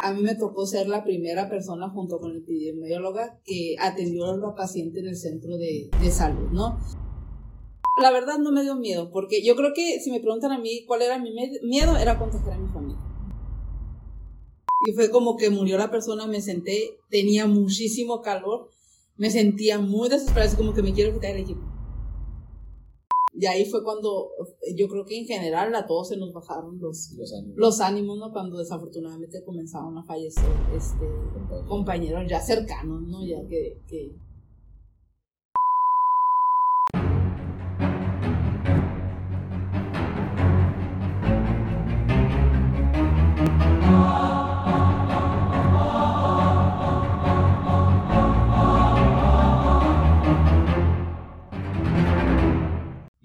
[0.00, 4.36] A mí me tocó ser la primera persona junto con el epidemióloga que atendió a
[4.36, 6.78] la paciente en el centro de, de salud, ¿no?
[8.00, 10.84] La verdad no me dio miedo, porque yo creo que si me preguntan a mí
[10.86, 11.32] cuál era mi
[11.64, 12.98] miedo, era contagiar a mi familia.
[14.86, 18.70] Y fue como que murió la persona, me senté, tenía muchísimo calor,
[19.16, 21.67] me sentía muy desesperada, como que me quiero quitar el equipo.
[23.40, 24.30] Y ahí fue cuando
[24.74, 27.14] yo creo que en general a todos se nos bajaron los,
[27.54, 28.18] los, ánimos.
[28.18, 28.32] ¿no?
[28.32, 30.44] Cuando desafortunadamente comenzaron a fallecer
[30.76, 31.06] este,
[31.68, 33.24] compañeros ya cercanos, ¿no?
[33.24, 34.16] Ya que, que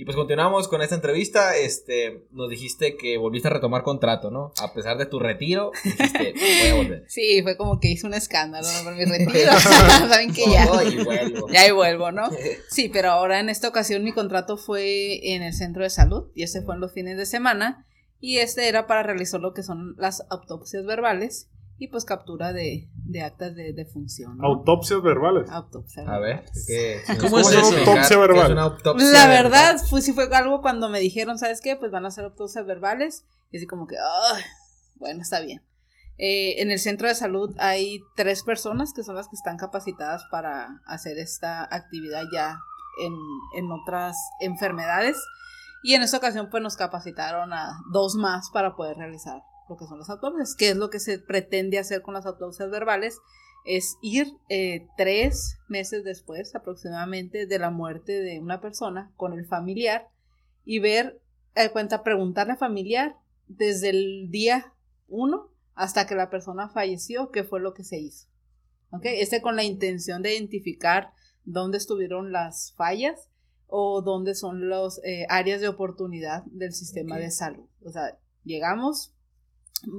[0.03, 1.55] Y pues continuamos con esta entrevista.
[1.55, 4.51] Este, nos dijiste que volviste a retomar contrato, ¿no?
[4.61, 7.05] A pesar de tu retiro, dijiste, voy a volver.
[7.07, 9.53] Sí, fue como que hice un escándalo por mi retiro.
[10.09, 10.67] Saben que ya.
[11.53, 12.29] Ya ahí vuelvo, ¿no?
[12.69, 16.43] Sí, pero ahora en esta ocasión mi contrato fue en el centro de salud y
[16.43, 17.87] ese fue en los fines de semana.
[18.19, 21.47] Y este era para realizar lo que son las autopsias verbales
[21.83, 24.37] y pues captura de, de actas de, de función.
[24.41, 25.49] Autopsias verbales.
[25.49, 26.03] Autopsia.
[26.07, 27.77] A ver, ¿qué, ¿cómo, es, eso?
[27.77, 28.53] Autopsia verbal.
[28.53, 31.75] Una autopsia la verdad, fue, sí fue algo cuando me dijeron, ¿sabes qué?
[31.75, 33.25] Pues van a hacer autopsias verbales.
[33.51, 33.97] Y así como que,
[34.95, 35.61] bueno, está bien.
[36.17, 40.23] Eh, en el centro de salud hay tres personas que son las que están capacitadas
[40.31, 42.59] para hacer esta actividad ya
[43.01, 43.13] en,
[43.57, 45.17] en otras enfermedades.
[45.83, 49.85] Y en esta ocasión pues nos capacitaron a dos más para poder realizar lo que
[49.85, 50.55] son las autopsias.
[50.55, 53.19] ¿Qué es lo que se pretende hacer con las autopsias verbales?
[53.65, 59.45] Es ir eh, tres meses después aproximadamente de la muerte de una persona con el
[59.45, 60.09] familiar
[60.65, 61.21] y ver,
[61.55, 63.15] eh, cuenta, preguntarle al familiar
[63.47, 64.73] desde el día
[65.07, 68.27] uno hasta que la persona falleció qué fue lo que se hizo.
[68.91, 69.05] ¿Ok?
[69.05, 71.13] Este con la intención de identificar
[71.45, 73.29] dónde estuvieron las fallas
[73.67, 77.67] o dónde son las eh, áreas de oportunidad del sistema de salud.
[77.83, 79.15] O sea, llegamos,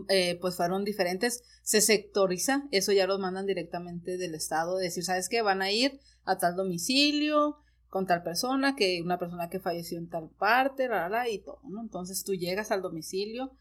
[0.08, 5.28] eh, pues fueron diferentes, se sectoriza, eso ya los mandan directamente del Estado, decir, ¿sabes
[5.28, 5.42] qué?
[5.42, 7.58] Van a ir a tal domicilio
[7.88, 11.60] con tal persona, que una persona que falleció en tal parte, la, la, y todo,
[11.68, 11.80] ¿no?
[11.80, 13.52] Entonces tú llegas al domicilio.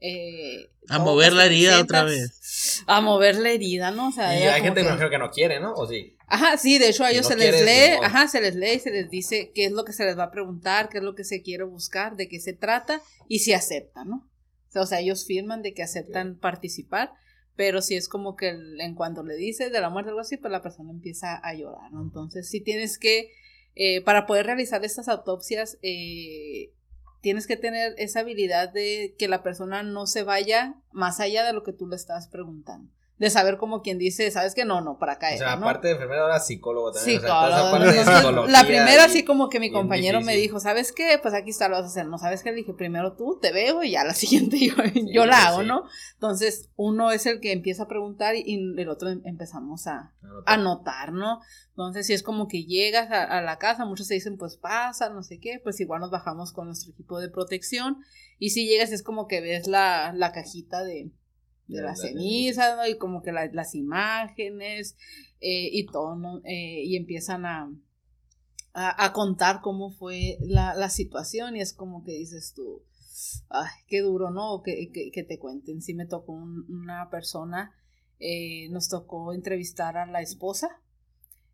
[0.00, 2.84] Eh, a mover la herida otra vez.
[2.86, 4.08] A mover la herida, ¿no?
[4.08, 5.10] O sea, y hay gente que...
[5.10, 5.72] que no quiere, ¿no?
[5.74, 6.16] ¿O sí?
[6.26, 8.90] Ajá, sí, de hecho a ellos se les lee, ajá, se les lee y se
[8.90, 11.24] les dice qué es lo que se les va a preguntar, qué es lo que
[11.24, 14.28] se quiere buscar, de qué se trata y si acepta, ¿no?
[14.74, 17.12] O sea, ellos firman de que aceptan participar,
[17.56, 20.36] pero si es como que en cuanto le dices de la muerte o algo así,
[20.36, 22.02] pues la persona empieza a llorar, ¿no?
[22.02, 23.32] Entonces, si tienes que,
[23.74, 26.72] eh, para poder realizar estas autopsias, eh,
[27.20, 31.52] tienes que tener esa habilidad de que la persona no se vaya más allá de
[31.52, 34.96] lo que tú le estás preguntando de saber como quien dice, sabes que no, no,
[34.96, 35.28] para acá.
[35.34, 37.20] O sea, aparte de enfermera, ahora psicólogo también.
[37.20, 38.46] Psicólogo.
[38.46, 41.18] la primera, así como que mi compañero me dijo, ¿sabes qué?
[41.20, 42.06] Pues aquí está, lo vas a hacer.
[42.06, 44.74] No sabes qué, le dije, primero tú, te veo y ya la siguiente yo,
[45.12, 45.84] yo la hago, ¿no?
[46.14, 50.12] Entonces, uno es el que empieza a preguntar y el otro em, empezamos a
[50.46, 51.40] anotar, ¿no?
[51.70, 55.22] Entonces, si es como que llegas a, la casa, muchos se dicen, pues pasa, no
[55.22, 57.98] sé qué, pues igual nos bajamos con nuestro equipo de protección.
[58.38, 61.10] Y si llegas, es como que ves la, la cajita de,
[61.68, 62.86] de la ceniza, ¿no?
[62.86, 64.96] Y como que las imágenes
[65.40, 66.40] eh, y todo, ¿no?
[66.44, 67.70] Eh, y empiezan a,
[68.72, 72.82] a, contar cómo fue la, la, situación y es como que dices tú,
[73.50, 74.62] ay, qué duro, ¿no?
[74.62, 75.82] Que, que, te cuenten.
[75.82, 77.74] Sí me tocó una persona,
[78.18, 80.80] eh, nos tocó entrevistar a la esposa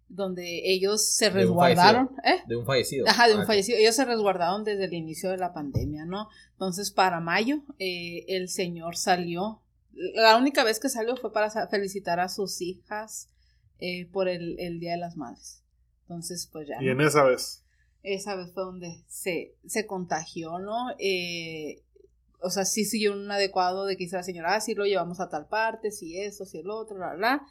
[0.06, 2.10] donde ellos se resguardaron.
[2.24, 2.42] ¿eh?
[2.46, 3.08] De un fallecido.
[3.08, 3.78] Ajá, de un ah, fallecido.
[3.78, 6.28] Ellos se resguardaron desde el inicio de la pandemia, ¿no?
[6.52, 9.63] Entonces, para mayo, el señor salió
[9.94, 13.30] la única vez que salió fue para felicitar a sus hijas
[13.78, 15.62] eh, por el, Día de las Madres.
[16.02, 16.82] Entonces, pues ya.
[16.82, 17.64] ¿Y en esa vez?
[18.02, 20.90] Esa vez fue donde se, se contagió, ¿no?
[20.98, 21.82] Eh,
[22.40, 25.20] o sea, sí siguió un adecuado de que dice la señora, ah, sí lo llevamos
[25.20, 27.46] a tal parte, sí esto, sí el otro, la, la.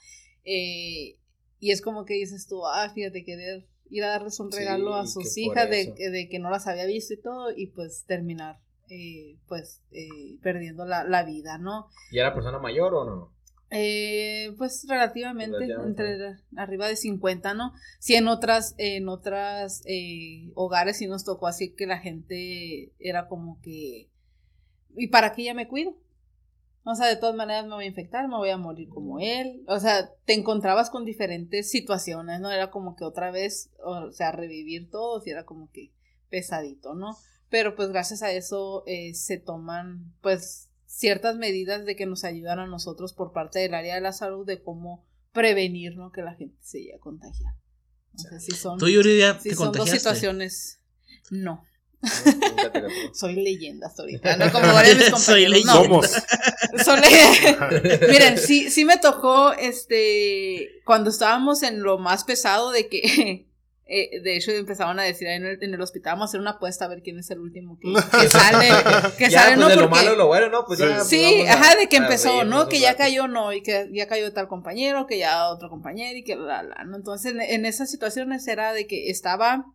[0.45, 1.18] Eh,
[1.60, 5.07] y es como que dices tú, ah, fíjate, querer ir a darles un regalo a
[5.07, 9.38] sus hijas de, de, que no las había visto y todo, y pues terminar eh,
[9.47, 11.88] pues eh, perdiendo la, vida, ¿no?
[12.12, 13.33] ¿Y era persona mayor o no?
[13.69, 17.74] Eh, pues relativamente, entre arriba de 50, ¿no?
[18.00, 19.83] Sí, en otras, en otras
[20.53, 24.09] hogares sí nos tocó así que la gente era como que,
[24.95, 25.95] ¿y para qué ya me cuido?
[26.85, 29.63] O sea, de todas maneras me voy a infectar, me voy a morir como él.
[29.68, 32.51] O sea, te encontrabas con diferentes situaciones, ¿no?
[32.51, 35.94] Era como que otra vez, o sea, revivir todo, y era como que
[36.30, 37.15] pesadito, ¿no?
[37.54, 42.58] Pero pues gracias a eso eh, se toman, pues ciertas medidas de que nos ayudan
[42.58, 46.12] a nosotros por parte del área de la salud de cómo prevenir ¿no?
[46.12, 47.54] que la gente se llegue a contagiar.
[48.18, 50.80] Entonces, si son, ¿Tú, Yuri, ya si te son dos situaciones,
[51.30, 51.64] no.
[53.14, 54.52] Soy leyenda hasta ahorita, ¿no?
[54.52, 55.66] Como varios mis Soy compañeros.
[55.66, 56.12] No, Somos.
[56.84, 62.90] son le- Miren, sí, sí me tocó, este, cuando estábamos en lo más pesado de
[62.90, 63.48] que,
[63.85, 66.39] eh, de hecho empezaban a decir ahí en el, en el hospital, vamos a hacer
[66.41, 67.91] una apuesta a ver quién es el último que,
[68.21, 68.69] que sale,
[69.18, 69.69] que ya, sale, pues ¿no?
[69.69, 70.65] de lo Porque- malo a lo bueno, ¿no?
[70.65, 70.85] Pues ya.
[70.88, 70.94] Sí.
[70.95, 72.68] pues, Sí, ajá, de que empezó, ¿no?
[72.69, 76.24] Que ya cayó, no, y que ya cayó tal compañero, que ya otro compañero, y
[76.24, 76.95] que la, la, ¿no?
[76.97, 79.65] Entonces, en, en esas situaciones era de que estaba.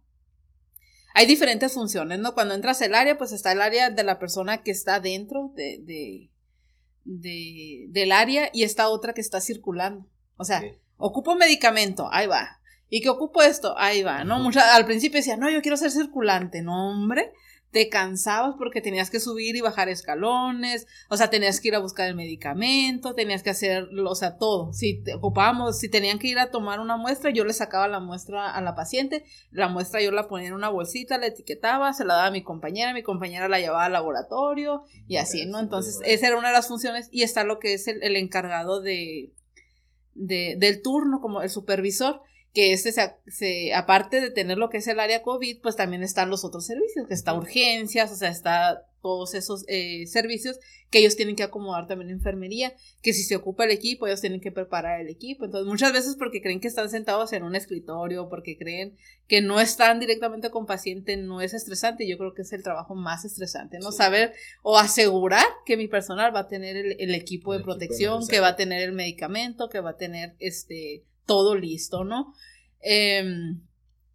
[1.14, 2.32] Hay diferentes funciones, ¿no?
[2.34, 5.78] Cuando entras al área, pues está el área de la persona que está dentro de,
[5.82, 6.30] de,
[7.04, 10.06] de- del área y está otra que está circulando.
[10.36, 10.68] O sea, Sí.
[10.96, 12.57] ocupo medicamento, ahí va.
[12.90, 14.38] Y que ocupo esto, ahí va, ¿no?
[14.38, 17.32] Mucha, al principio decía, no, yo quiero ser circulante, no, hombre.
[17.70, 21.80] Te cansabas porque tenías que subir y bajar escalones, o sea, tenías que ir a
[21.80, 24.72] buscar el medicamento, tenías que hacer, o sea, todo.
[24.72, 28.00] Si te ocupábamos, si tenían que ir a tomar una muestra, yo le sacaba la
[28.00, 32.06] muestra a la paciente, la muestra yo la ponía en una bolsita, la etiquetaba, se
[32.06, 35.60] la daba a mi compañera, mi compañera la llevaba al laboratorio y así, ¿no?
[35.60, 38.80] Entonces, esa era una de las funciones y está lo que es el, el encargado
[38.80, 39.34] de,
[40.14, 42.22] de, del turno, como el supervisor,
[42.54, 46.02] que este se, se- aparte de tener lo que es el área COVID, pues también
[46.02, 50.58] están los otros servicios, que está urgencias, o sea, está todos esos eh, servicios
[50.90, 54.20] que ellos tienen que acomodar también en enfermería, que si se ocupa el equipo, ellos
[54.22, 55.44] tienen que preparar el equipo.
[55.44, 58.96] Entonces, muchas veces porque creen que están sentados en un escritorio, porque creen
[59.28, 62.08] que no están directamente con paciente, no es estresante.
[62.08, 63.92] Yo creo que es el trabajo más estresante, ¿no?
[63.92, 63.98] Sí.
[63.98, 67.72] Saber o asegurar que mi personal va a tener el, el equipo de El equipo
[67.72, 72.34] protección, que va a tener el medicamento, que va a tener este todo listo, ¿no?
[72.80, 73.60] Em,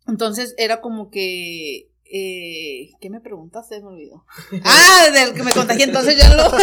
[0.07, 1.87] entonces era como que.
[2.15, 3.79] Eh, ¿Qué me preguntaste?
[3.81, 4.25] Me olvidó.
[4.65, 6.51] Ah, del que me contagié, entonces ya lo.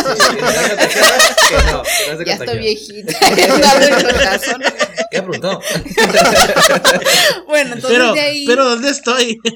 [2.13, 3.13] No ya estoy viejita.
[3.61, 4.63] dando el corazón.
[5.11, 5.61] ¿Qué preguntó?
[7.49, 8.47] bueno, entonces Pero, de ahí.
[8.47, 9.41] pero ¿dónde estoy?
[9.43, 9.55] Sí.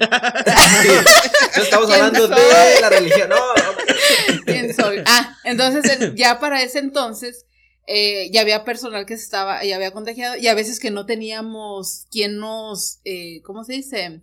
[1.57, 3.29] No estamos ¿Quién hablando de la religión.
[3.29, 4.43] No, no.
[4.45, 4.99] ¿Quién soy?
[5.07, 7.47] Ah, entonces en- ya para ese entonces
[7.87, 11.05] eh, ya había personal que se estaba, ya había contagiado y a veces que no
[11.05, 14.23] teníamos quien nos, eh, ¿cómo se dice?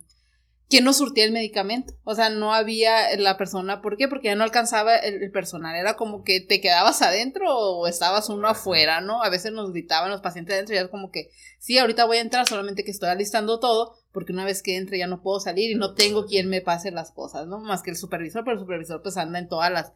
[0.68, 1.94] Quien nos surtía el medicamento.
[2.02, 4.08] O sea, no había la persona, ¿por qué?
[4.08, 5.76] Porque ya no alcanzaba el, el personal.
[5.76, 9.22] Era como que te quedabas adentro o estabas uno afuera, ¿no?
[9.22, 12.22] A veces nos gritaban los pacientes adentro y era como que, sí, ahorita voy a
[12.22, 15.70] entrar, solamente que estoy alistando todo, porque una vez que entre ya no puedo salir
[15.70, 17.60] y no tengo quien me pase las cosas, ¿no?
[17.60, 19.92] Más que el supervisor, pero el supervisor pues anda en todas las,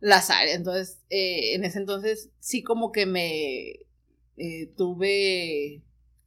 [0.00, 0.56] las áreas.
[0.56, 3.86] Entonces, eh, en ese entonces sí como que me
[4.36, 5.82] eh, tuve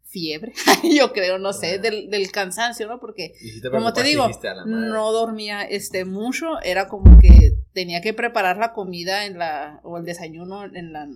[0.05, 0.53] fiebre,
[0.95, 2.99] yo creo, no sé, del, del cansancio, ¿no?
[2.99, 4.29] Porque Y si te como te digo,
[4.65, 9.97] no dormía este mucho, era como que tenía que preparar la comida en la o
[9.97, 11.07] el desayuno en la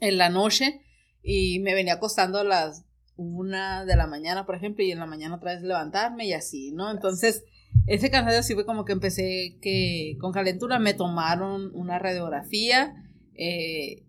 [0.00, 0.82] en la noche
[1.22, 2.84] y me venía acostando a las
[3.16, 6.72] una de la mañana, por ejemplo, y en la mañana otra vez levantarme y así,
[6.72, 6.90] ¿no?
[6.90, 7.44] Entonces,
[7.86, 12.94] ese cansancio sí fue como que empecé que con calentura me tomaron una radiografía
[13.34, 14.04] eh,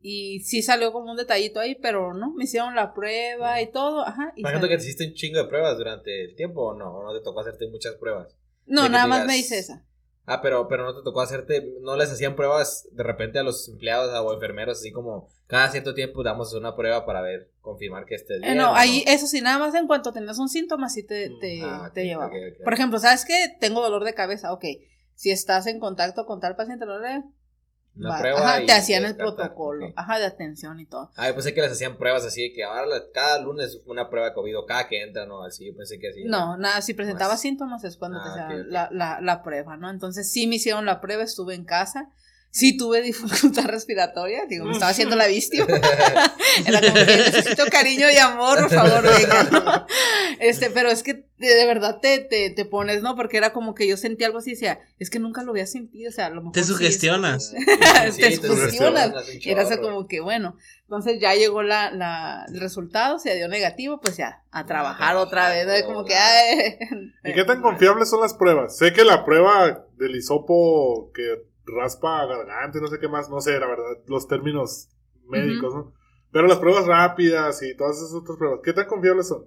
[0.00, 4.06] y sí salió como un detallito ahí, pero no, me hicieron la prueba y todo,
[4.06, 4.32] ajá.
[4.36, 7.04] y ejemplo, que te hiciste un chingo de pruebas durante el tiempo o no, o
[7.04, 8.36] no te tocó hacerte muchas pruebas.
[8.66, 9.86] No, nada más me hice esa.
[10.26, 13.68] Ah, pero, pero no te tocó hacerte, no les hacían pruebas de repente a los
[13.68, 18.14] empleados o enfermeros, así como cada cierto tiempo damos una prueba para ver, confirmar que
[18.14, 18.58] estés Eh, bien.
[18.58, 21.60] no, ¿o ahí, eso sí, nada más en cuanto tenías un síntoma, sí te, te,
[21.62, 22.28] Ah, te ok, llevaba.
[22.28, 22.64] ok, ok.
[22.64, 23.56] Por ejemplo, ¿sabes qué?
[23.60, 24.64] Tengo dolor de cabeza, ok.
[25.14, 27.22] Si estás en contacto con tal paciente, lo le-
[27.96, 31.10] Una prueba ajá, y te hacían el protocolo, ajá, de atención y todo.
[31.16, 34.34] Ah, yo pensé que les hacían pruebas así, que ahora cada lunes una prueba de
[34.34, 36.24] COVID o cada que entran o así, yo pensé que así.
[36.24, 37.40] No, nada, si presentaba Más.
[37.40, 38.72] síntomas es cuando te Ah, hacían ok, ok.
[38.72, 39.88] La, la, la prueba, ¿no?
[39.90, 42.10] Entonces sí me hicieron la prueba, estuve en casa.
[42.54, 45.66] Sí tuve dificultad respiratoria, digo, me estaba haciendo la víctima.
[46.66, 49.86] Era como que necesito cariño y amor, por favor, venga, ¿no?
[50.38, 53.16] Este, pero es que de, de verdad te, te, te pones, ¿no?
[53.16, 55.66] Porque era como que yo sentía algo así y decía, es que nunca lo había
[55.66, 56.52] sentido, o sea, a lo mejor.
[56.52, 57.52] Te sí es- sugestionas.
[58.16, 59.12] Te sugestionas.
[59.40, 63.48] Y era así como que, bueno, entonces ya llegó la, la, el resultado, se dio
[63.48, 65.86] negativo, pues ya, a trabajar otra vez, ¿no?
[65.86, 66.78] Como que, ay.
[67.24, 68.76] ¿Y qué tan confiables son las pruebas?
[68.78, 73.58] Sé que la prueba del hisopo que raspa garganta no sé qué más, no sé,
[73.58, 74.90] la verdad, los términos
[75.26, 75.94] médicos, ¿no?
[76.30, 79.46] Pero las pruebas rápidas y todas esas otras pruebas, ¿qué tan confiables son?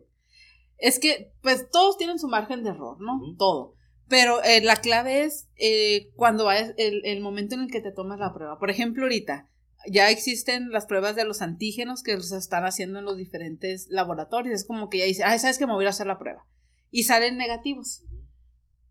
[0.77, 3.19] Es que, pues todos tienen su margen de error, ¿no?
[3.37, 3.73] Todo.
[4.07, 7.91] Pero eh, la clave es eh, cuando va el, el momento en el que te
[7.91, 8.57] tomas la prueba.
[8.57, 9.49] Por ejemplo, ahorita
[9.85, 14.61] ya existen las pruebas de los antígenos que los están haciendo en los diferentes laboratorios.
[14.61, 16.45] Es como que ya dicen, ay, ¿sabes que me voy a hacer la prueba?
[16.89, 18.03] Y salen negativos.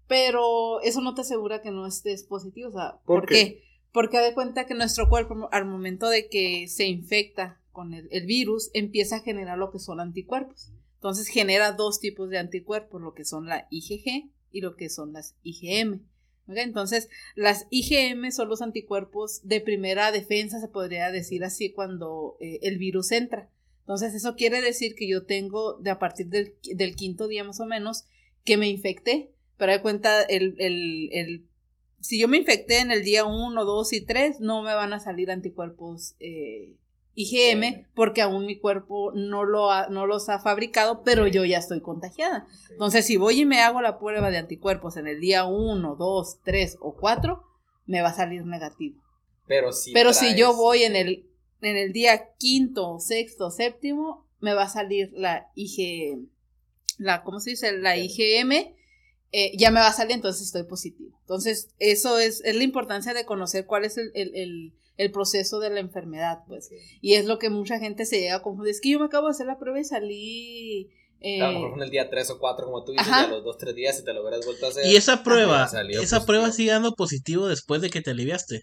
[0.08, 2.68] Pero eso no te asegura que no estés positivo.
[2.68, 3.34] O sea, ¿Por ¿por, qué?
[3.34, 3.62] qué?
[3.92, 8.26] Porque de cuenta que nuestro cuerpo, al momento de que se infecta con el, el
[8.26, 10.72] virus, empieza a generar lo que son anticuerpos.
[10.94, 15.12] Entonces genera dos tipos de anticuerpos, lo que son la IgG y lo que son
[15.12, 16.00] las IgM.
[16.48, 22.60] Entonces, las IgM son los anticuerpos de primera defensa, se podría decir así, cuando eh,
[22.62, 23.50] el virus entra.
[23.80, 27.60] Entonces, eso quiere decir que yo tengo de a partir del, del quinto día más
[27.60, 28.04] o menos
[28.44, 29.32] que me infecté.
[29.58, 31.46] Pero de cuenta, el, el, el,
[32.00, 35.00] si yo me infecté en el día 1, 2 y 3, no me van a
[35.00, 36.76] salir anticuerpos eh,
[37.14, 41.58] IgM porque aún mi cuerpo no, lo ha- no los ha fabricado, pero yo ya
[41.58, 42.46] estoy contagiada.
[42.70, 46.40] Entonces, si voy y me hago la prueba de anticuerpos en el día 1, 2,
[46.44, 47.42] 3 o 4,
[47.86, 49.00] me va a salir negativo.
[49.48, 51.26] Pero si Pero si yo voy en el,
[51.62, 56.18] en el día quinto, sexto, séptimo, me va a salir la IG,
[56.98, 57.72] la, ¿cómo se dice?
[57.78, 58.74] La IgM,
[59.38, 61.10] eh, ya me va a salir, entonces estoy positivo.
[61.20, 65.58] Entonces, eso es, es la importancia de conocer cuál es el, el, el- el proceso
[65.60, 66.70] de la enfermedad, pues.
[67.02, 68.70] Y es lo que mucha gente se llega a confundir.
[68.70, 70.88] Es que yo me acabo de hacer la prueba y salí...
[71.20, 73.44] eh, A lo mejor en el día 3 o 4, como tú dices, a los
[73.44, 74.86] 2, 3 días, si te lo hubieras vuelto a hacer.
[74.86, 76.26] Y esa prueba, salió esa positivo.
[76.26, 78.62] prueba sigue dando positivo después de que te aliviaste.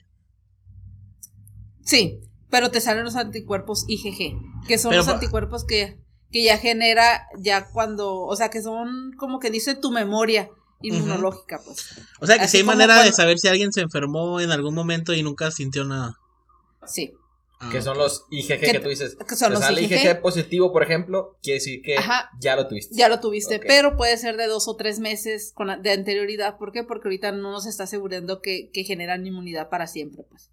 [1.85, 4.35] Sí, pero te salen los anticuerpos IgG,
[4.67, 5.97] que son Pero los anticuerpos que,
[6.31, 10.49] que ya genera ya cuando, o sea, que son como que dice tu memoria
[10.83, 11.95] inmunológica, pues.
[12.19, 14.75] O sea que Así sí hay manera de saber si alguien se enfermó en algún
[14.75, 16.17] momento y nunca sintió nada.
[16.85, 17.13] Sí.
[17.59, 19.15] Ah, Que son los IgG Que- que tú dices.
[19.27, 19.93] que son los sale IgG.
[19.93, 22.29] IgG positivo, por ejemplo, quiere decir que Ajá.
[22.41, 22.93] ya lo tuviste.
[22.93, 26.57] Ya lo tuviste, pero puede ser de dos o tres meses con, de anterioridad.
[26.57, 26.83] ¿Por qué?
[26.83, 30.51] Porque ahorita no nos está asegurando que, que generan inmunidad para siempre, pues.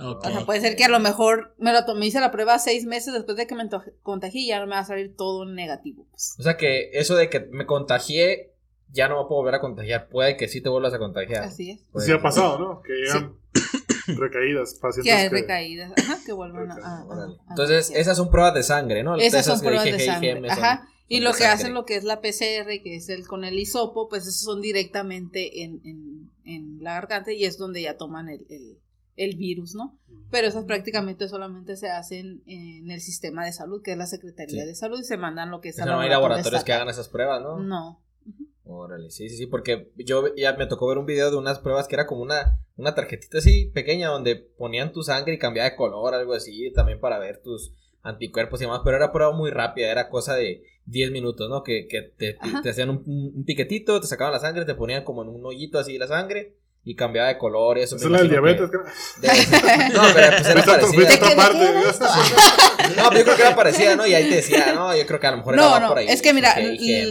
[0.00, 2.84] O sea, puede ser que a lo mejor me lo tomé, hice la prueba seis
[2.84, 3.68] meses después de que me
[4.02, 6.34] contagié y ya no me va a salir todo negativo, pues.
[6.36, 8.53] O sea que eso de que me contagié,
[8.94, 10.08] ya no me puedo volver a contagiar.
[10.08, 11.44] Puede que sí te vuelvas a contagiar.
[11.44, 11.82] Así es.
[11.92, 12.80] Puede Sí ha que- pasado, ¿no?
[12.82, 13.34] Que llegan
[14.18, 16.74] recaídas, pacientes Que hay que- recaídas, ajá, que vuelvan a...
[16.74, 17.34] a- a- Órale.
[17.46, 19.16] a- Entonces, esas son pruebas de sangre, ¿no?
[19.16, 20.30] Esas son pruebas de sangre.
[20.32, 20.88] IgM son- Ajá.
[21.08, 21.54] Y son lo que sangre.
[21.54, 24.60] hacen lo que es la PCR, que es el con el hisopo, pues esos son
[24.62, 28.78] directamente en, en, en la garganta y es donde ya toman el, el,
[29.16, 29.98] el virus, ¿no?
[30.30, 34.62] Pero esas prácticamente solamente se hacen en el sistema de salud, que es la Secretaría
[34.62, 34.66] Sí.
[34.66, 36.72] de Salud, y se mandan lo que es O sea, no hay laboratorio laboratorios que
[36.72, 37.58] hagan esas pruebas, ¿no?
[37.58, 38.00] No.
[38.66, 41.86] Órale, sí, sí, sí, porque yo ya me tocó ver un video de unas pruebas
[41.86, 45.76] que era como una, una tarjetita así pequeña donde ponían tu sangre y cambiaba de
[45.76, 49.90] color, algo así, también para ver tus anticuerpos y demás, pero era prueba muy rápida,
[49.90, 51.62] era cosa de 10 minutos, ¿no?
[51.62, 55.22] Que, que te, te hacían un, un piquetito, te sacaban la sangre, te ponían como
[55.22, 57.96] en un hoyito así la sangre y cambiaba de color y eso.
[57.96, 58.70] Esa es la del diabetes.
[58.70, 58.78] de-
[59.94, 61.04] No, pero pues era parecida.
[61.04, 61.62] otra ¿De qué- parte.
[61.64, 61.80] era?
[62.96, 64.06] No, pero yo creo que era parecida, ¿no?
[64.06, 65.88] Y ahí te decía, no, yo creo que a lo mejor era No, va no,
[65.88, 66.06] por ahí.
[66.08, 66.54] es que mira,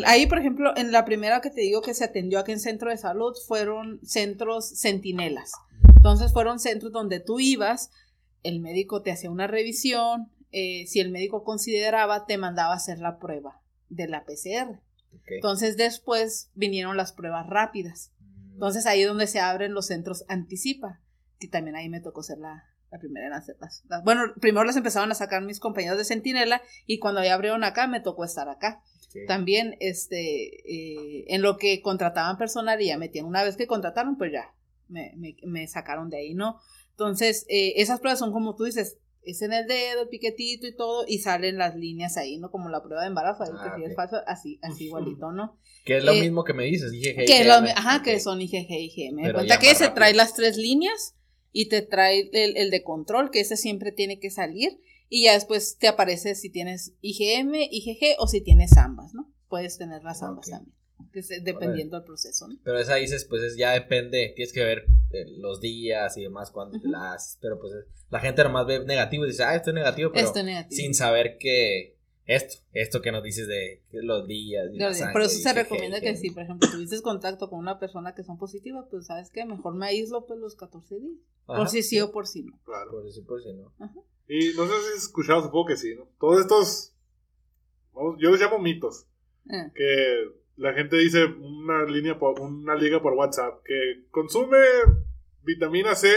[0.05, 2.91] ahí por ejemplo, en la primera que te digo que se atendió aquí en centro
[2.91, 5.51] de salud fueron centros centinelas.
[5.95, 7.89] Entonces fueron centros donde tú ibas,
[8.43, 12.99] el médico te hacía una revisión, eh, si el médico consideraba, te mandaba a hacer
[12.99, 14.79] la prueba de la PCR.
[15.27, 18.11] Entonces después vinieron las pruebas rápidas.
[18.53, 21.01] Entonces ahí es donde se abren los centros anticipa,
[21.39, 23.83] que también ahí me tocó ser la, la primera en hacerlas.
[23.89, 27.63] Las- Bueno, primero las empezaron a sacar mis compañeros de Centinela y cuando ya abrieron
[27.63, 28.81] acá me tocó estar acá.
[29.27, 34.17] También este, eh, en lo que contrataban personal y ya metían, una vez que contrataron,
[34.17, 34.53] pues ya
[34.87, 36.59] me, me- me sacaron de ahí, ¿no?
[36.91, 40.75] Entonces, eh, esas pruebas son como tú dices, es en el dedo, el piquetito y
[40.75, 42.51] todo, y salen las líneas ahí, ¿no?
[42.51, 45.57] Como la prueba de embarazo, ahí Ah, que si es falso, así, así igualito, ¿no?
[45.85, 47.25] Que es lo eh, mismo que me dices, IgG.
[47.25, 48.03] Que es lo ajá, Ok.
[48.03, 49.15] que son IgG y IgM.
[49.21, 51.15] Me cuenta que se trae las tres líneas
[51.51, 54.79] y te trae el, el de control, que ese siempre tiene que salir.
[55.09, 59.31] Y ya después te aparece si tienes IgM, IgG o si tienes ambas, ¿no?
[59.47, 60.51] Puedes tener las ambas Ok.
[60.51, 60.75] también.
[61.11, 62.55] Que dependiendo del proceso, ¿no?
[62.63, 66.49] Pero esa dices, pues es- ya depende, tienes que ver eh, los días y demás
[66.51, 67.37] cuando te la haces.
[67.41, 67.71] Pero pues
[68.09, 70.75] la gente nomás ve negativo y dice, ah, esto es negativo, pero Esto es negativo.
[70.75, 74.65] sin saber que esto, esto que nos dices de que los días.
[74.73, 77.49] y la Por sangre eso se que- recomienda que que- si, por ejemplo, tuviste contacto
[77.49, 80.99] con una persona que son positivas, pues sabes qué, mejor me aíslo pues los 14
[80.99, 81.19] días.
[81.47, 82.57] Ajá, Por si sí o por si no.
[82.65, 82.89] Claro.
[82.91, 83.71] Por si, por si no.
[84.29, 86.07] Y no sé si has escuchado, supongo que sí, ¿no?
[86.19, 86.93] Todos estos,
[87.93, 89.05] vamos, yo los llamo mitos,
[89.51, 94.57] Eh, que la gente dice una línea por, una liga por WhatsApp que consume
[95.43, 96.09] vitamina C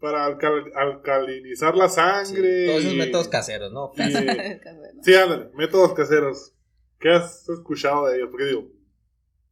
[0.00, 2.66] para alcal- alcalinizar la Sí, sangre.
[2.66, 3.92] todos esos y- métodos caseros, ¿no?
[3.96, 4.02] y-
[5.02, 6.54] sí, ándale, métodos caseros.
[7.00, 8.28] ¿Qué has escuchado de ellos?
[8.30, 8.68] Porque digo,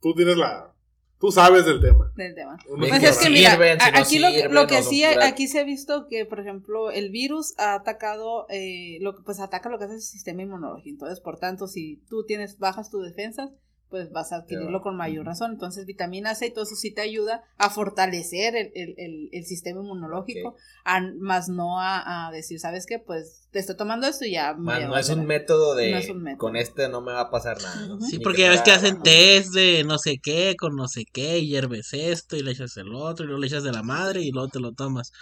[0.00, 0.72] tú tienes la,
[1.20, 2.12] tú sabes del tema.
[2.16, 2.56] del tema.
[2.68, 5.04] Uno Pues que es que mira, sirven, si a- no aquí lo, lo que sí,
[5.04, 9.38] aquí se ha visto que, por ejemplo, el virus ha atacado, eh, lo que pues
[9.40, 10.88] ataca lo que es el sistema inmunológico.
[10.90, 13.50] Entonces, por tanto, si tú tienes bajas tus defensas,
[13.90, 15.52] pues vas a adquirirlo con mayor razón.
[15.52, 19.44] Entonces, vitamina C y todo eso sí te ayuda a fortalecer el, el, el, el
[19.46, 22.98] sistema inmunológico, a- más no a, a decir, ¿sabes qué?
[22.98, 24.54] Pues te estoy tomando esto y ya.
[24.54, 25.28] me Man, no es un valer".
[25.28, 26.38] método de No es un método.
[26.38, 27.98] con este no me va a pasar nada.
[28.00, 30.88] Sí, Ni porque que ya ves que hacen test de no sé qué, con no
[30.88, 33.72] sé qué, y hierves esto, y le echas el otro, y luego le echas de
[33.72, 35.12] la madre, y luego te lo tomas.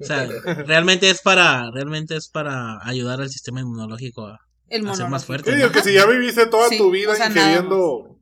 [0.00, 0.26] O sea,
[0.66, 4.38] realmente es para, realmente es para ayudar al sistema inmunológico a,
[4.72, 5.50] El más fuerte.
[5.50, 8.16] Sí, digo que si ya viviste toda Sí, tu vida o sea, nada ingiriendo.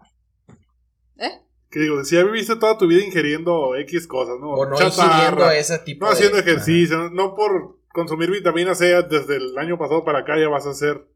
[1.19, 1.31] ¿Eh?
[1.71, 4.51] Que digo, si ya viviste toda tu vida ingiriendo X cosas, ¿no?
[4.53, 8.75] o no Chatarra, ingiriendo ese tipo No de haciendo ejercicio, no, no por consumir vitamina
[8.75, 11.07] C desde el año pasado para acá ya vas a ser.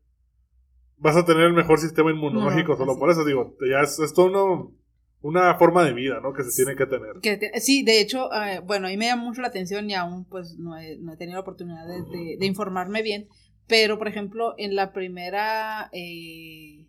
[0.96, 4.14] Vas a tener el mejor sistema inmunológico No, solo por eso, digo, ya es, es
[4.14, 4.72] todo uno-
[5.22, 6.32] una forma de vida, ¿no?
[6.32, 7.14] Que se tiene que tener.
[7.20, 9.94] Que te- sí, de hecho, eh, bueno, a mí me llama mucho la atención y
[9.94, 13.26] aún pues no he, no he tenido la oportunidad de, de- de informarme bien,
[13.66, 16.86] pero por ejemplo, en la primera, eh,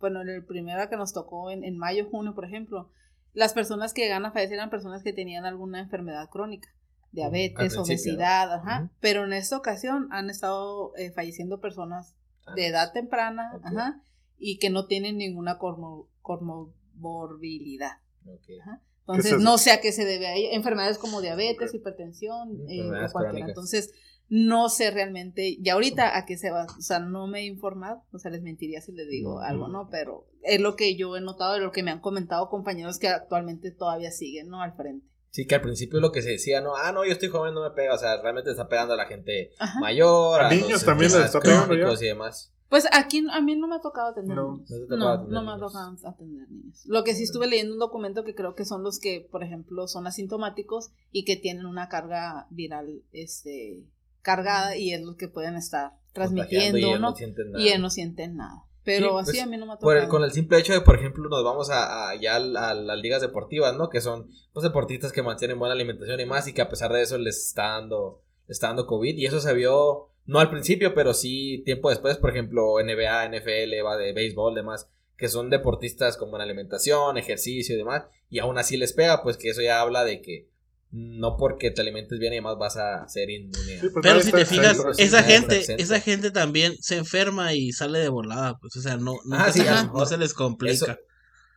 [0.00, 2.90] bueno, en el primera que nos tocó en, en mayo, junio, por ejemplo,
[3.32, 6.68] las personas que llegan a fallecer eran personas que tenían alguna enfermedad crónica,
[7.12, 12.14] diabetes, obesidad, ajá, pero en esta ocasión han estado eh, falleciendo personas
[12.46, 14.00] Ah, de edad temprana, ajá,
[14.38, 15.58] y que no tienen ninguna
[16.22, 17.98] comorbilidad.
[18.24, 18.48] ok.
[19.08, 20.26] Entonces, no sé a qué se debe.
[20.26, 23.10] Hay enfermedades como diabetes, hipertensión, eh, o cualquiera.
[23.12, 23.48] crónicas.
[23.50, 23.92] Entonces,
[24.28, 28.02] no sé realmente, y ahorita a qué se va, o sea, no me he informado,
[28.12, 29.88] o sea, les mentiría si les digo algo, ¿no?
[29.90, 33.08] Pero es lo que yo he notado y lo que me han comentado compañeros que
[33.08, 34.62] actualmente todavía siguen, ¿no?
[34.62, 35.06] Al frente.
[35.30, 37.62] Sí, que al principio lo que se decía, no, ah, no, yo estoy joven, no
[37.62, 39.80] me pega, o sea, realmente está pegando a la gente Ajá.
[39.80, 41.92] mayor, A a, niños los también les está pegando ya.
[42.02, 42.52] y demás.
[42.68, 44.52] Pues aquí a mí no me ha tocado atender No.
[44.56, 44.70] niños.
[44.88, 46.82] No No, atender no me ha tocado atender niños.
[46.86, 49.86] Lo que sí estuve leyendo un documento que creo que son los que, por ejemplo,
[49.86, 53.84] son asintomáticos y que tienen una carga viral este
[54.26, 56.98] cargada y es lo que pueden estar transmitiendo, y ¿no?
[56.98, 57.62] no sienten nada.
[57.64, 58.62] Y ellos no sienten nada.
[58.84, 60.02] Pero Sí, así pues, a mí no me ha Por tocado.
[60.04, 62.40] el- con el simple hecho de, por ejemplo, nos vamos a, a- ya a,
[62.74, 63.88] las ligas deportivas, ¿no?
[63.88, 67.02] Que son pues, deportistas que mantienen buena alimentación y más, y que a pesar de
[67.02, 69.16] eso les está dando, les está dando COVID.
[69.16, 73.84] Y eso se vio, no al principio, pero sí tiempo después, por ejemplo, NBA, NFL,
[73.84, 78.56] va de béisbol, demás, que son deportistas con buena alimentación, ejercicio y demás, y aún
[78.58, 80.48] así les pega, pues que eso ya habla de que
[80.96, 83.80] no porque te alimentes bien y demás vas a ser inmune.
[83.80, 87.98] Sí, pues Pero si te fijas, esa gente, esa gente también se enferma y sale
[87.98, 90.32] de volada, pues, o sea, no, no, Ah, sí, se, les- mejor no se les
[90.34, 90.74] complica.
[90.74, 90.96] Eso,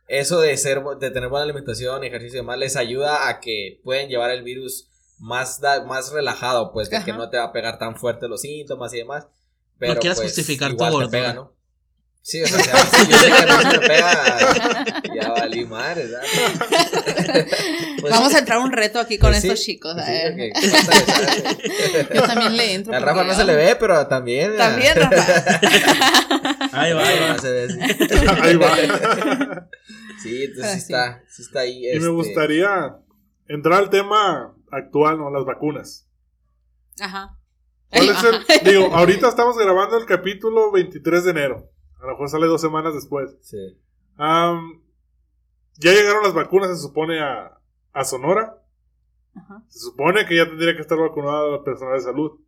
[0.08, 4.08] eso de ser, de tener buena alimentación, ejercicio y demás, les ayuda a que pueden
[4.08, 7.78] llevar el virus más, da- más relajado, pues, de que no te va a pegar
[7.78, 9.26] tan fuerte los síntomas y demás.
[9.78, 11.08] Pero quieras pues, justificar tu gordura.
[11.10, 11.54] pega, ¿no?
[12.22, 16.22] Sí, o sea, si yo sé que a se me pega, ya valí madre, ¿verdad?
[18.00, 18.36] Pues Vamos sí.
[18.36, 19.94] a entrar a un reto aquí con Pues sí, estos chicos.
[19.94, 20.30] pues a sí, ver.
[20.32, 22.08] porque ¿cuánto les hace?
[22.14, 22.94] Yo también le entro.
[22.94, 24.56] Al Rafa no se le ve, pero también.
[24.56, 25.60] También, Rafa.
[26.72, 27.32] Ahí va, ahí va.
[27.34, 27.78] no se ve, sí.
[28.42, 29.68] Ahí va.
[30.22, 30.92] Sí, entonces sí, sí.
[30.92, 31.78] está, sí está ahí.
[31.84, 32.96] Y este, me gustaría
[33.48, 35.30] entrar al tema actual, ¿no?
[35.30, 36.06] Las vacunas.
[37.00, 37.36] Ajá.
[37.90, 41.70] ¿Cuál es el- digo, ahorita estamos grabando el capítulo 23 de enero.
[42.00, 43.36] A lo mejor sale dos semanas después.
[43.42, 43.78] Sí.
[44.16, 44.82] Am,
[45.78, 47.58] ya llegaron las vacunas, se supone, a,
[47.92, 48.62] a Sonora.
[49.34, 49.62] Ajá.
[49.68, 52.40] Se supone que ya tendría que estar vacunado el personal de salud.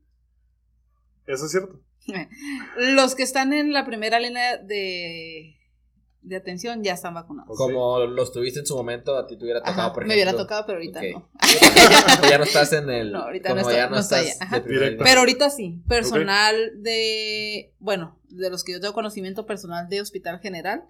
[1.26, 1.80] ¿Eso es cierto?
[2.76, 5.56] Los que están en la primera línea de,
[6.22, 7.56] de atención ya están vacunados.
[7.56, 10.32] Como los tuviste en su momento, a ti te hubiera tocado, Ajá, por me hubiera
[10.36, 11.28] tocado, pero ahorita no.
[12.28, 13.12] Ya no estás en el.
[13.12, 14.62] No, ahorita como no estoy- ya no, no estoy, estás.
[15.04, 20.40] Pero ahorita sí, personal de, bueno, de los que yo tengo conocimiento, personal de hospital
[20.40, 20.84] general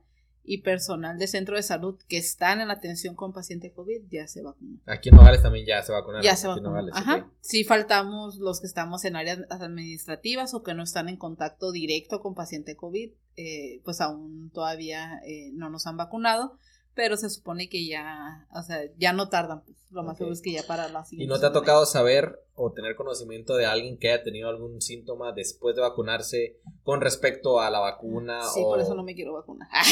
[0.44, 4.42] y personal de centro de salud que están en atención con paciente COVID ya se
[4.42, 4.80] vacunó.
[4.86, 6.24] Aquí en Nogales también ya se vacunaron.
[6.24, 6.70] Ya se vacunó.
[6.70, 7.16] Nogales, Ajá.
[7.18, 7.32] ok.
[7.40, 12.20] Sí faltamos los que estamos en áreas administrativas o que no están en contacto directo
[12.20, 16.58] con paciente COVID, eh, pues aún todavía eh, no nos han vacunado,
[16.94, 20.18] pero se supone que ya, o sea, ya no tardan, pues, lo más Ok.
[20.18, 21.32] seguro es que ya para la ¿Y siguiente.
[21.32, 21.60] no te ha semana.
[21.60, 26.58] tocado saber o tener conocimiento de alguien que haya tenido algún síntoma después de vacunarse
[26.84, 28.42] con respecto a la vacuna?
[28.52, 28.68] Sí, o...
[28.70, 29.68] por eso no me quiero vacunar.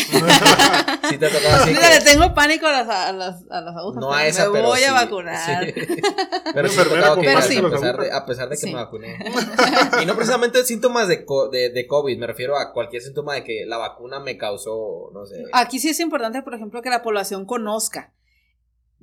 [1.09, 3.61] Sí te ha tocado así Mira, que le tengo pánico a las, a las, a
[3.61, 4.01] las agujas.
[4.01, 5.65] No a esa, me pero voy sí, a vacunar.
[5.67, 5.73] sí.
[6.55, 6.85] Pero sí que
[7.25, 7.59] Pero sí.
[7.59, 8.67] a, pesar de, a pesar de que Sí.
[8.69, 9.19] me vacuné.
[10.03, 13.45] Y no precisamente síntomas de, co- de, de COVID, me refiero a cualquier síntoma de
[13.45, 15.45] que la vacuna me causó, no sé.
[15.53, 18.13] Aquí sí es importante, por ejemplo, que la población conozca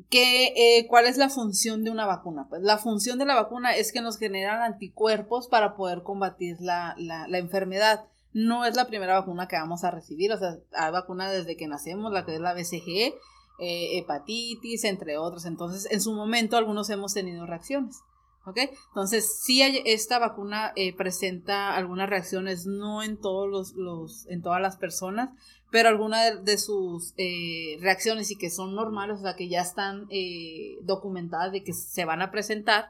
[0.09, 2.47] que, eh, cuál es la función de una vacuna.
[2.49, 6.95] Pues la función de la vacuna es que nos generan anticuerpos para poder combatir la,
[6.97, 8.05] la, la enfermedad.
[8.33, 11.67] No es la primera vacuna que vamos a recibir, o sea, hay vacunas desde que
[11.67, 13.15] nacemos, la que es la BCG,
[13.59, 15.45] eh, hepatitis, entre otros.
[15.45, 18.01] Entonces, en su momento, algunos hemos tenido reacciones.
[18.45, 18.59] ¿Ok?
[18.89, 24.41] Entonces, sí hay, esta vacuna eh, presenta algunas reacciones, no en todos los, los en
[24.41, 25.31] todas las personas,
[25.71, 30.07] pero algunas de, sus eh, reacciones y que son normales, o sea, que ya están
[30.09, 32.89] eh, documentadas de que se van a presentar,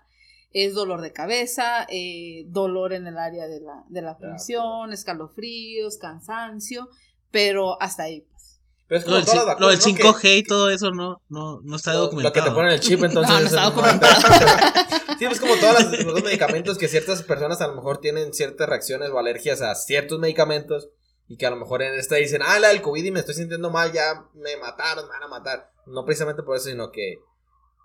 [0.53, 5.97] es dolor de cabeza, eh, dolor en el área de la, de la función, escalofríos,
[5.97, 6.87] cansancio,
[7.31, 8.21] pero hasta ahí.
[8.21, 8.59] Pues.
[8.87, 10.13] Pero es Lo como del, todas cin- las lo del vacunas, ¿no?
[10.13, 12.33] 5G y todo eso no, no, no está Lo- documentado.
[12.35, 13.29] Lo que te ponen el chip, entonces.
[13.33, 14.15] No, no es está documentado.
[15.19, 19.09] sí, es como todos los medicamentos que ciertas personas a lo mejor tienen ciertas reacciones
[19.09, 20.89] o alergias a ciertos medicamentos
[21.27, 23.35] y que a lo mejor en esta dicen, ah, la del COVID y me estoy
[23.35, 25.71] sintiendo mal, ya me mataron, me van a matar.
[25.85, 27.19] No precisamente por eso, sino que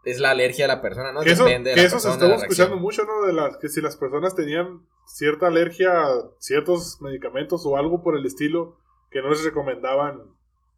[0.04, 1.20] es la alergia de la persona, ¿no?
[1.22, 3.26] Que eso, Depende de que la eso se persona, estuvo escuchando mucho, ¿no?
[3.26, 8.16] De las que si las personas tenían cierta alergia a ciertos medicamentos o algo por
[8.16, 8.78] el estilo,
[9.10, 10.22] que no les recomendaban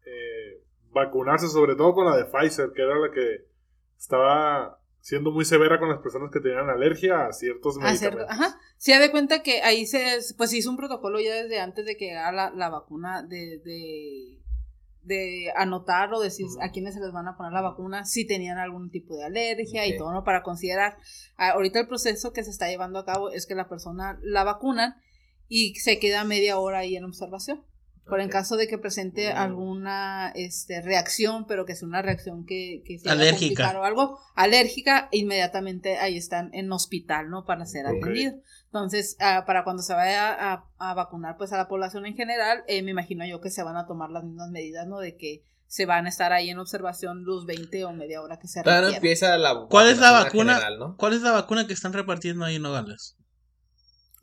[0.05, 3.45] eh, vacunarse, sobre todo con la de Pfizer, que era la que
[3.97, 8.25] estaba siendo muy severa con las personas que tenían alergia a ciertos cierto, medicamentos.
[8.27, 8.59] Ajá.
[8.77, 11.95] Se da de cuenta que ahí se, pues hizo un protocolo ya desde antes de
[11.95, 14.41] que llegara la, la vacuna de, de,
[15.03, 18.57] de anotar o decir a quiénes se les van a poner la vacuna si tenían
[18.57, 20.23] algún tipo de alergia y todo, ¿no?
[20.23, 20.97] Para considerar.
[21.37, 24.43] Ah, ahorita el proceso que se está llevando a cabo es que la persona la
[24.43, 24.95] vacunan
[25.47, 27.63] y se queda media hora ahí en observación.
[28.07, 29.37] Por en caso de que presente Mm.
[29.37, 33.77] alguna este, reacción, pero que sea una reacción que, que sea Alérgica.
[33.79, 37.45] o algo alérgica, inmediatamente ahí están en hospital, ¿no?
[37.45, 37.97] Para ser Ok.
[38.03, 38.33] atendido.
[38.67, 42.63] Entonces, ah, para cuando se vaya a, a vacunar pues a la población en general,
[42.67, 44.99] eh, me imagino yo que se van a tomar las mismas medidas, ¿no?
[44.99, 48.47] De que se van a estar ahí en observación los 20 o media hora que
[48.47, 48.95] se requiera.
[48.95, 50.53] empieza la ¿Cuál es la vacuna?
[50.55, 50.95] general, ¿no?
[50.97, 53.17] ¿Cuál es la vacuna que están repartiendo ahí en Nogales?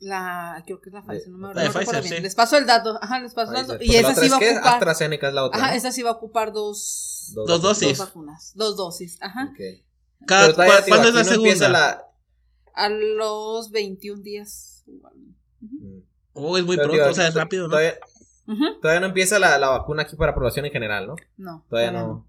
[0.03, 2.15] La, creo que es la Pfizer, no me La de no recuerdo Pfizer, bien.
[2.17, 2.21] sí.
[2.23, 3.83] Les paso el dato, ajá, les paso el dato.
[3.83, 5.59] Y la esa sí es va a que ocupar, AstraZeneca es la otra.
[5.63, 7.97] ajá, esa sí va a ocupar dos, Dos Dos dos dosis.
[7.99, 9.49] vacunas, dos dosis, ajá.
[9.51, 9.59] Ok.
[10.27, 11.69] Cada, ¿cu- digo, ¿Cuándo es la segunda?
[11.69, 12.03] la-
[12.75, 14.83] A los 21 días.
[14.87, 15.13] igual.
[15.61, 15.75] Ujú.
[15.85, 16.03] Mm.
[16.33, 17.69] Oh, es muy Pero, pronto, digo, o sea, es rápido, ¿no?
[17.69, 17.93] Todavía,
[18.81, 21.15] todavía no empieza la, la vacuna aquí para aprobación en general, ¿no?
[21.37, 22.27] No, Todavía no.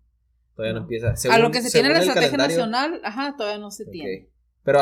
[0.54, 0.84] Todavía no, No.
[0.84, 1.14] empieza.
[1.32, 4.28] a lo que se tiene la el estrategia nacional, ajá, todavía no se tiene.
[4.62, 4.80] Pero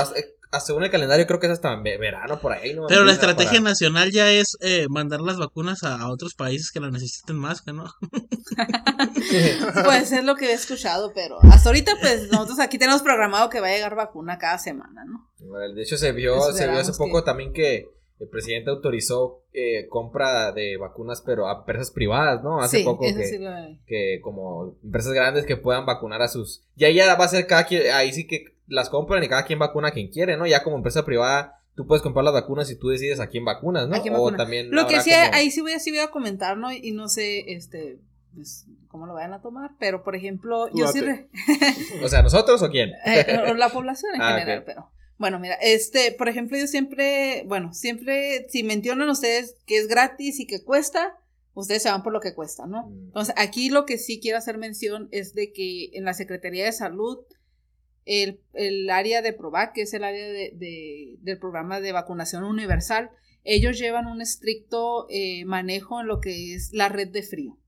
[0.61, 2.87] según el calendario creo que es hasta ve- verano por ahí, ¿no?
[2.89, 6.71] Pero la estrategia para- nacional ya es eh, mandar las vacunas a, a otros países
[6.71, 7.85] que las necesiten más, que ¿no?
[9.85, 13.61] Pues es lo que he escuchado, pero hasta ahorita, pues nosotros aquí tenemos programado que
[13.61, 15.29] va a llegar vacuna cada semana, ¿no?
[15.41, 17.87] Bueno, De hecho, se vio, se vio hace poco que- también que
[18.21, 22.61] el presidente autorizó eh, compra de vacunas, pero a empresas privadas, ¿no?
[22.61, 23.51] Hace sí, poco eso que, sí lo
[23.87, 26.63] que como empresas grandes que puedan vacunar a sus...
[26.77, 29.59] Ya ya va a ser cada quien, ahí sí que las compran y cada quien
[29.59, 30.47] vacuna a quien quiere, ¿no?
[30.47, 33.89] Ya como empresa privada, tú puedes comprar las vacunas y tú decides a quién vacunas,
[33.89, 33.97] ¿no?
[33.97, 34.71] A quién o también...
[34.71, 36.73] Lo que sí, como- ahí sí voy, a- sí voy a comentar, ¿no?
[36.73, 37.99] Y no sé, este,
[38.35, 41.29] pues, cómo lo vayan a tomar, pero por ejemplo, yo sí, re-
[42.05, 42.91] O sea, ¿nosotros o quién?
[43.07, 47.73] eh, la población en Ah, general, pero bueno, mira, este, por ejemplo, yo siempre, bueno,
[47.75, 51.17] siempre, si mencionan ustedes que es gratis y que cuesta,
[51.55, 52.89] ustedes se van por lo que cuesta, ¿no?
[52.89, 53.05] Mm.
[53.07, 56.73] Entonces, aquí lo que sí quiero hacer mención es de que en la Secretaría de
[56.73, 57.19] Salud,
[58.05, 62.45] el, el área de PROVAC, que es el área de, de- del programa de vacunación
[62.45, 63.11] universal,
[63.45, 67.59] ellos llevan un estricto eh, manejo en lo que es la red de frío.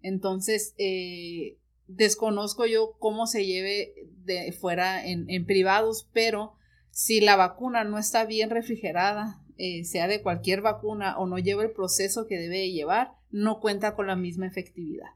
[0.00, 6.54] Entonces, eh, desconozco yo cómo se lleve de fuera en, en privados, pero
[6.90, 11.62] si la vacuna no está bien refrigerada, eh, sea de cualquier vacuna o no lleva
[11.62, 15.08] el proceso que debe de llevar, no cuenta con la misma efectividad.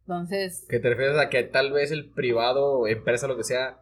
[0.00, 3.78] Entonces, Que te refieres a que tal vez el privado, empresa, lo que sea,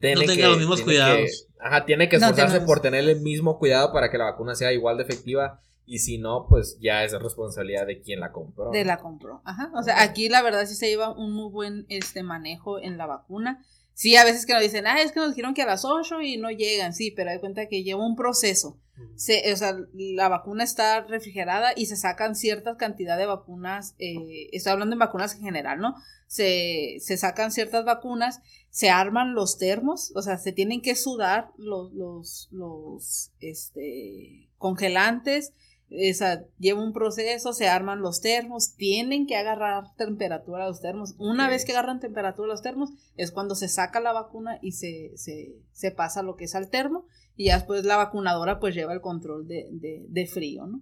[0.00, 1.18] tiene No tenga que- los mismos cuidados.
[1.48, 4.24] que- ajá, tiene que No esforzarse tenemos- por tener el mismo cuidado para que la
[4.26, 5.60] vacuna sea igual de efectiva.
[5.88, 8.70] Y si no, pues ya es responsabilidad de quien la compró.
[8.72, 9.40] de la compró.
[9.44, 9.70] Ajá.
[9.74, 13.06] O sea, aquí la verdad sí se lleva un muy buen este manejo en la
[13.06, 13.64] vacuna.
[13.94, 16.20] Sí, a veces que nos dicen, ah, es que nos dijeron que a las 8
[16.20, 18.78] y no llegan, sí, pero hay cuenta que lleva un proceso.
[19.14, 24.48] Se, o sea, la vacuna está refrigerada y se sacan cierta cantidad de vacunas, eh,
[24.52, 25.94] estoy hablando en vacunas en general, ¿no?
[26.26, 31.50] Se, se sacan ciertas vacunas, se arman los termos, o sea, se tienen que sudar
[31.56, 35.52] los, los, los este, congelantes,
[35.90, 41.14] esa, lleva un proceso, se arman los termos, tienen que agarrar temperatura a los termos.
[41.18, 44.72] Una vez que agarran temperatura a los termos, es cuando se saca la vacuna y
[44.72, 47.06] se, se, se pasa lo que es al termo,
[47.36, 50.80] y ya después la vacunadora pues lleva el control de, de, de frío, ¿no?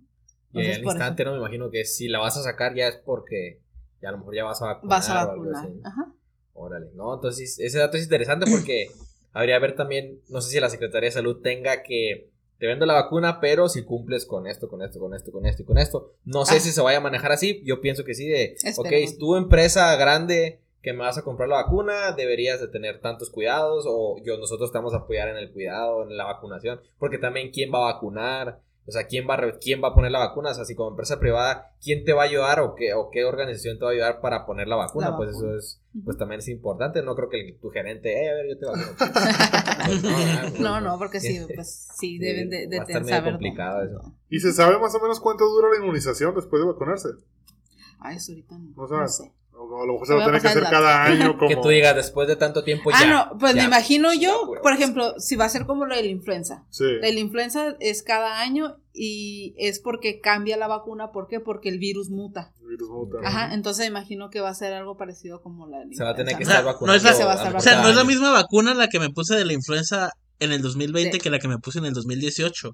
[0.52, 2.96] Y en el instante, no me imagino que si la vas a sacar ya es
[2.96, 3.60] porque
[4.00, 4.98] ya a lo mejor ya vas a vacunar.
[4.98, 5.64] Vas a o algo vacunar.
[5.64, 5.80] así.
[5.84, 6.12] Ajá.
[6.52, 8.86] Órale, no, entonces ese dato es interesante porque
[9.32, 12.86] habría que ver también, no sé si la Secretaría de Salud tenga que te vendo
[12.86, 15.76] la vacuna, pero si cumples con esto, con esto, con esto, con esto y con
[15.76, 16.12] esto.
[16.24, 16.60] No sé Ah.
[16.60, 19.18] si se vaya a manejar así, yo pienso que sí, de, ok, Esperemos.
[19.18, 23.86] tu empresa grande que me vas a comprar la vacuna, deberías de tener tantos cuidados
[23.88, 27.50] o yo nosotros te vamos a apoyar en el cuidado, en la vacunación, porque también
[27.50, 30.50] quién va a vacunar, o sea, quién va a, quién va a poner la vacuna,
[30.50, 33.24] o sea, si como empresa privada, quién te va a ayudar o qué o qué
[33.24, 35.48] organización te va a ayudar para poner la vacuna, La pues vacuna.
[35.52, 38.46] eso es pues también es importante, no creo que el- tu gerente, eh, a ver,
[38.50, 38.86] yo te vacuno.
[39.86, 40.02] Pues,
[40.60, 43.82] No, no, porque sí, pues sí, deben de, de va a estar medio saber complicado
[43.84, 44.12] eso.
[44.28, 47.08] ¿Y se sabe más o menos cuánto dura la inmunización después de vacunarse?
[48.00, 49.20] Ay, eso ahorita no, No sabes.
[49.20, 49.32] no sé.
[49.56, 51.48] O a lo mejor se que hacer el cada año como...
[51.48, 53.06] Que tú digas después de tanto tiempo ah, ya.
[53.10, 53.62] no, pues ya.
[53.62, 56.64] me imagino yo, por ejemplo, si va a ser como lo de la influenza.
[56.70, 56.84] Sí.
[57.00, 61.12] La influenza es cada año y es porque cambia la vacuna.
[61.12, 61.40] ¿Por qué?
[61.40, 62.52] Porque el virus muta.
[62.60, 63.18] El virus muta.
[63.24, 66.10] Ajá, entonces imagino que va a ser algo parecido como la de la Se va
[66.10, 66.80] a tener que influenza, estar ¿no?
[66.80, 67.10] No, no es vacunando.
[67.10, 68.88] la- se va a estar a lo O sea, no es la misma vacuna la
[68.88, 71.20] que me puse de la influenza en el 2020 Sí.
[71.20, 72.72] que la que me puse en el 2018.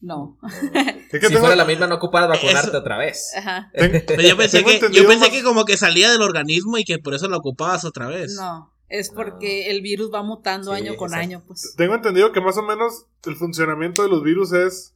[0.00, 0.38] No.
[1.12, 3.32] Es que Si tengo- fuera la misma, no ocuparas vacunarte Eso- otra vez.
[3.36, 3.70] Ajá.
[3.74, 6.98] Pero yo pensé, que, yo pensé más- que como que salía del organismo y que
[7.00, 8.34] por eso la ocupabas otra vez.
[8.36, 8.72] No.
[8.88, 11.22] Es porque el virus va mutando Sí, año con exacto.
[11.24, 11.74] año, pues.
[11.76, 14.94] Tengo entendido que más o menos el funcionamiento de los virus es...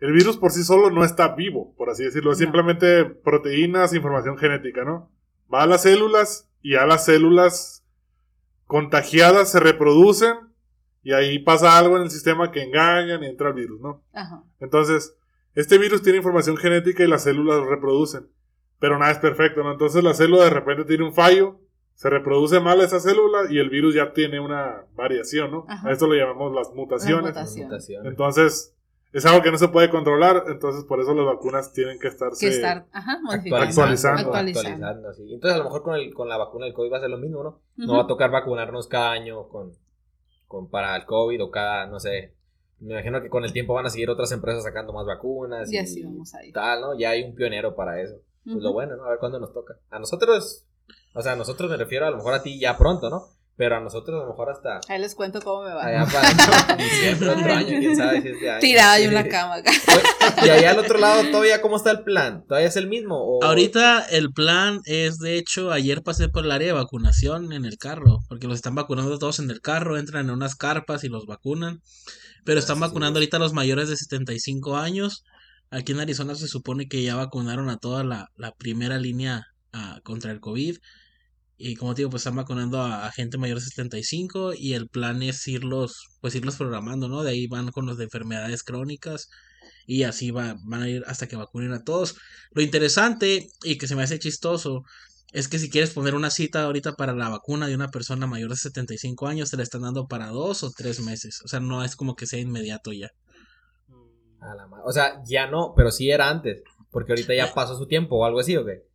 [0.00, 2.30] El virus por sí solo no está vivo, por así decirlo.
[2.32, 2.44] Es No.
[2.44, 5.10] simplemente proteínas, información genética, ¿no?
[5.52, 7.84] Va a las células y a las células
[8.66, 10.34] contagiadas se reproducen
[11.08, 14.02] y ahí pasa algo en el sistema que engañan y entra el virus, ¿no?
[14.12, 14.42] Ajá.
[14.60, 15.16] Entonces,
[15.54, 18.28] este virus tiene información genética y las células lo reproducen.
[18.78, 19.72] Pero nada es perfecto, ¿no?
[19.72, 21.60] Entonces la célula de repente tiene un fallo,
[21.94, 25.64] se reproduce mal esa célula y el virus ya tiene una variación, ¿no?
[25.66, 25.88] Ajá.
[25.88, 27.34] A esto lo llamamos las mutaciones.
[27.34, 27.70] Las mutaciones.
[27.70, 28.06] Mutación.
[28.06, 28.76] Entonces,
[29.10, 32.46] es algo que no se puede controlar, entonces por eso las vacunas tienen que estarse...
[32.46, 33.18] Que estar, ajá.
[33.30, 33.80] Actualizando.
[33.80, 34.36] Actualizando.
[34.36, 35.32] Actualizando, sí.
[35.32, 37.16] Entonces, a lo mejor con, el, con la vacuna del COVID va a ser lo
[37.16, 37.60] mismo, ¿no?
[37.76, 37.96] No Ujú.
[37.96, 39.72] va a tocar vacunarnos cada año con,
[40.48, 42.34] con para el COVID o cada, no sé.
[42.80, 45.70] Me imagino que con el tiempo van a seguir otras empresas sacando más vacunas.
[45.72, 46.52] Y así vamos ahí.
[46.52, 46.98] Tal, ¿no?
[46.98, 48.16] Ya hay un pionero para eso.
[48.44, 49.04] Pues lo bueno, ¿no?
[49.04, 49.78] A ver cuándo nos toca.
[49.90, 50.64] A nosotros,
[51.14, 53.26] o sea, a nosotros me refiero a lo mejor a ti ya pronto, ¿no?
[53.58, 55.84] Pero a nosotros a lo mejor hasta Ahí les cuento cómo me va.
[55.84, 58.60] allá para diciembre, otro año, quién sabe si es de año.
[58.60, 59.72] Tirada yo en la cama acá.
[60.44, 62.44] Y allá al otro lado, todavía, ¿cómo está el plan?
[62.46, 63.16] ¿Todavía es el mismo?
[63.16, 63.42] O...
[63.42, 67.78] Ahorita el plan es, de hecho, ayer pasé por el área de vacunación en el
[67.78, 71.26] carro, porque los están vacunando todos en el carro, entran en unas carpas y los
[71.26, 71.82] vacunan,
[72.44, 75.24] pero están vacunando ahorita a los mayores de 75 años.
[75.72, 79.98] Aquí en Arizona se supone que ya vacunaron a toda la, la primera línea ah,
[80.04, 80.78] contra el COVID.
[81.60, 85.22] Y como te digo, pues están vacunando a, gente mayor de 75 y el plan
[85.24, 87.24] es irlos, pues irlos programando, ¿no?
[87.24, 89.28] De ahí van con los de enfermedades crónicas
[89.84, 92.16] y así va, van a ir hasta que vacunen a todos.
[92.52, 94.84] Lo interesante y que se me hace chistoso
[95.32, 98.50] es que si quieres poner una cita ahorita para la vacuna de una persona mayor
[98.50, 101.42] de 75 años, te la están dando para dos o tres meses.
[101.44, 103.10] O sea, no es como que sea inmediato ya.
[104.40, 106.62] A la O sea, ya no, pero sí era antes.
[106.90, 108.87] Porque ahorita ya pasó su tiempo o algo así, ¿o qué?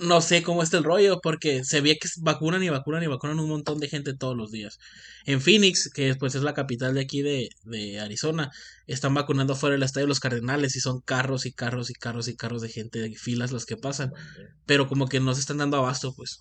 [0.00, 3.38] No sé cómo está el rollo, porque se ve que vacunan y vacunan y vacunan
[3.38, 4.78] un montón de gente todos los días.
[5.26, 8.50] En Phoenix, que pues es la capital de aquí de, de Arizona,
[8.86, 12.36] están vacunando fuera del estadio Los Cardenales y son carros y carros y carros y
[12.36, 14.12] carros de gente de filas los que pasan.
[14.66, 16.38] Pero como que no se están dando abasto, pues.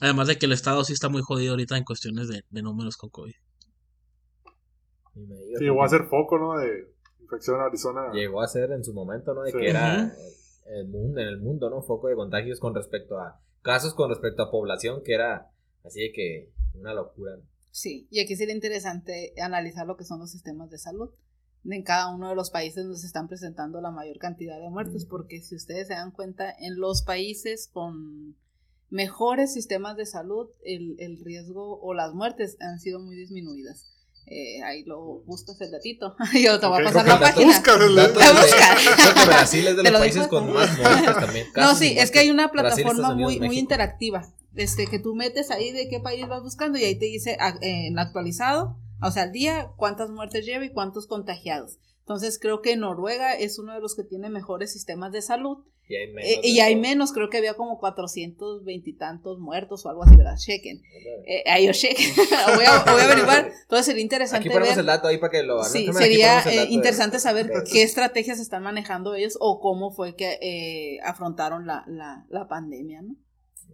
[0.00, 2.96] Además de que el estado sí está muy jodido ahorita en cuestiones de, de números
[2.96, 3.34] con COVID.
[5.14, 6.58] Sí, llegó a ser foco, ¿no?
[6.58, 8.12] De infección en Arizona.
[8.12, 9.42] Llegó a ser en su momento, ¿no?
[9.42, 9.58] De Sí.
[9.58, 10.12] que era.
[10.76, 11.82] El mundo, en el mundo, ¿no?
[11.82, 15.50] Foco de contagios con respecto a casos con respecto a población, que era
[15.84, 17.36] así de que una locura.
[17.36, 17.42] ¿no?
[17.70, 21.10] Sí, y aquí sería interesante analizar lo que son los sistemas de salud
[21.64, 25.04] en cada uno de los países donde se están presentando la mayor cantidad de muertos,
[25.04, 25.08] Mm.
[25.08, 28.36] porque si ustedes se dan cuenta, en los países con
[28.90, 33.86] mejores sistemas de salud, el, el riesgo o las muertes han sido muy disminuidas.
[34.30, 36.16] Eh, ahí lo buscas el datito.
[36.34, 37.46] Yo te voy a pasar la página.
[37.46, 41.46] Buscas el- que Brasil es de los lo países con más muertes también.
[41.56, 44.28] No, sí, es que hay una plataforma muy, muy interactiva.
[44.54, 47.54] Este, que tú metes ahí de qué país vas buscando y ahí te dice ah,
[47.60, 51.78] eh, en actualizado, o sea, al día, cuántas muertes lleva y cuántos contagiados.
[52.00, 55.58] Entonces creo que Noruega es uno de los que tiene mejores sistemas de salud.
[55.90, 56.30] Y hay menos.
[56.30, 60.16] Eh, y hay menos, creo que había como 420 y tantos muertos o algo así,
[60.16, 60.36] ¿verdad?
[60.36, 60.82] Chequen.
[61.26, 62.10] Eh, ahí yo chequen.
[62.56, 63.50] voy, a, voy a averiguar.
[63.62, 64.80] Entonces sería interesante Aquí ponemos ver.
[64.80, 68.38] el dato ahí para que lo Sí, sería eh, de- interesante saber de- qué estrategias
[68.38, 73.16] están manejando ellos o cómo fue que afrontaron la, la, la pandemia, ¿no?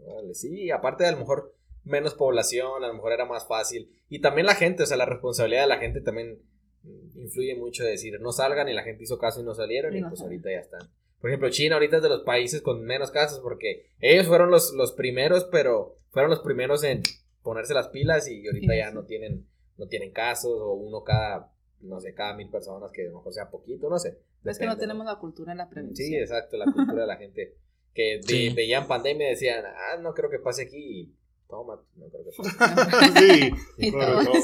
[0.07, 3.91] Órale, sí, aparte a lo mejor menos población, a lo mejor era más fácil.
[4.09, 6.39] Y también la gente, o sea, la responsabilidad de la gente también
[6.83, 9.95] mm, influye mucho de decir, no salgan y la gente hizo caso y no salieron
[9.95, 10.81] Y y, no pues ahorita ya están.
[11.25, 14.75] Por ejemplo, China ahorita es de los países con menos casos porque ellos fueron los,
[14.75, 17.01] los primeros, pero fueron los primeros en
[17.43, 18.95] ponerse las pilas y ahorita Sí, ya sí.
[18.95, 19.47] no tienen
[19.79, 23.33] no tienen casos o uno cada, no sé, cada mil personas que a lo mejor
[23.33, 24.19] sea poquito, no sé.
[24.45, 26.07] Es que no depende, tenemos la cultura de la prevención.
[26.09, 27.55] Sí, exacto, la cultura de la gente
[27.95, 28.51] que de- Sí.
[28.55, 31.15] veían pandemia y decían, ah, no creo que pase aquí y
[31.55, 31.75] toma.
[31.97, 34.25] No creo que sí, Y sobre todo.
[34.25, 34.35] todo.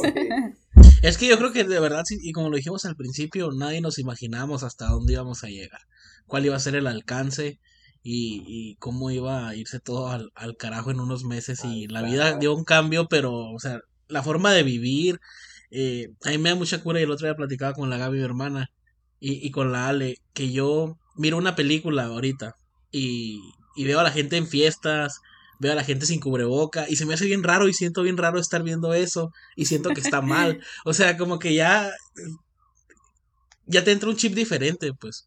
[1.03, 3.81] Es que yo creo que de verdad, sí, y como lo dijimos al principio, nadie
[3.81, 5.81] nos imaginamos hasta dónde íbamos a llegar,
[6.27, 7.59] cuál iba a ser el alcance
[8.03, 12.03] y, y cómo iba a irse todo al, al carajo en unos meses y la
[12.03, 15.20] vida dio un cambio, pero, o sea, la forma de vivir,
[15.70, 18.18] eh, a mí me da mucha cura y el otro día platicaba con la Gaby,
[18.18, 18.70] mi hermana,
[19.18, 22.57] y, y con la Ale, que yo miro una película ahorita
[22.90, 23.40] y,
[23.77, 25.20] y veo a la gente en fiestas,
[25.61, 28.16] veo a la gente sin cubreboca y se me hace bien raro y siento bien
[28.16, 30.61] raro estar viendo eso y siento que está mal.
[30.85, 31.90] O sea, como que ya
[33.66, 35.27] ya te entra un chip diferente, pues.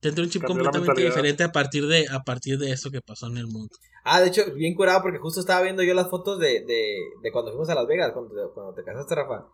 [0.00, 3.00] Te entra un chip Cambió completamente diferente a partir de a partir de eso que
[3.00, 3.74] pasó en el mundo.
[4.04, 7.32] Ah, de hecho, bien curado porque justo estaba viendo yo las fotos de, de, de
[7.32, 9.46] cuando fuimos a Las Vegas, cuando, te- cuando te casaste, Rafa.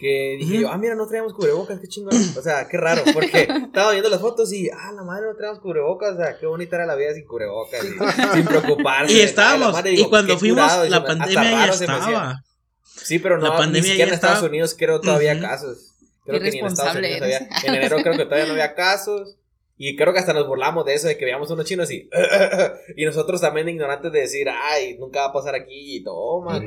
[0.00, 2.14] Que dije yo, ah, mira, no traíamos cubrebocas, qué chingón.
[2.38, 5.60] O sea, qué raro, porque estaba viendo las fotos y, ah, la madre, no traíamos
[5.60, 6.14] cubrebocas.
[6.14, 9.12] O sea, qué bonita era la vida sin cubrebocas, y- sin preocuparse.
[9.16, 12.42] Y estábamos, madre, y cuando fuimos, curado, la pandemia ya estaba.
[12.86, 15.42] Sí, pero no, La pandemia ni siquiera en Estados estaba- Unidos creo todavía Ujú.
[15.42, 15.86] casos.
[16.24, 17.38] Creo que ni en Estados Unidos había.
[17.64, 19.36] En enero creo que todavía no había casos.
[19.82, 22.06] Y creo que hasta nos burlamos de eso, de que veíamos unos chinos y.
[22.98, 25.96] y nosotros también ignorantes de decir, ay, nunca va a pasar aquí.
[25.96, 26.60] Y toma,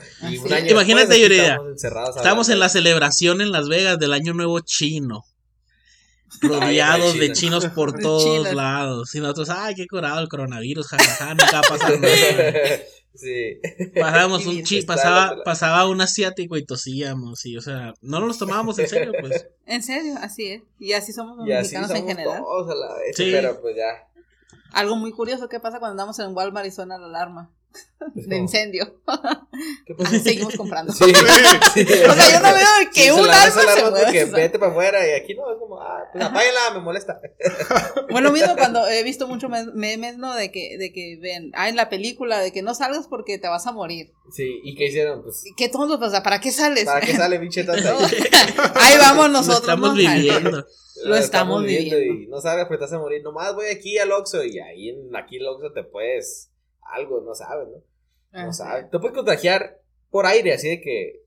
[0.52, 1.60] año Imagínate, Yuridia,
[2.16, 5.22] Estamos en la celebración en Las Vegas del Año Nuevo chino.
[6.42, 7.62] Rodeados Ay, de chinos.
[7.62, 9.14] chinos por todos lados.
[9.14, 12.52] Y nosotros, ay, qué curado el coronavirus, jajaja, nunca va a pasar nada.
[13.14, 13.60] Sí.
[14.00, 17.44] Pasábamos un chi, pasaba, pasaba un asiático y tosíamos.
[17.46, 19.46] Y, o sea, no nos tomábamos en serio, pues.
[19.66, 20.62] En serio, así es.
[20.78, 22.42] Y así somos los Y así mexicanos somos en general.
[22.42, 23.16] todos a la vez.
[23.16, 23.30] Sí.
[23.32, 24.08] Pero pues ya.
[24.72, 27.50] Algo muy curioso que pasa cuando andamos en Walmart y suena la alarma
[28.14, 29.00] Es de como, incendio.
[29.86, 30.18] ¿Qué pasó?
[30.18, 30.92] Seguimos comprando.
[30.92, 31.12] Sí, sí,
[32.08, 34.36] O sea, yo no veo que Sí, un arma se porque o sea.
[34.36, 37.20] vete para afuera y aquí no, es como, ah, pues apáguenla, me molesta.
[38.10, 40.34] Bueno, mismo cuando he visto muchos me- memes, ¿no?
[40.34, 43.48] De que, de que ven, ah, en la película, de que no salgas porque te
[43.48, 44.12] vas a morir.
[44.30, 45.22] Sí, ¿y qué hicieron?
[45.22, 46.00] Pues, ¿Qué tontos?
[46.00, 46.84] O sea, ¿para qué sales?
[46.84, 47.96] ¿para qué sale pinche tanta.
[48.76, 49.60] Ahí vamos Lo nosotros.
[49.62, 49.94] estamos ¿no?
[49.94, 50.66] viviendo.
[51.04, 51.98] Lo estamos viviendo.
[51.98, 53.22] Y no sabes, pues te vas a morir.
[53.22, 56.50] Nomás voy aquí al Oxxo y ahí en aquí el Oxxo te puedes
[56.84, 57.76] algo, no sabes, ¿no?
[58.32, 58.52] No Ajá.
[58.52, 58.90] sabes.
[58.90, 61.22] Te puedes contagiar por aire, así de que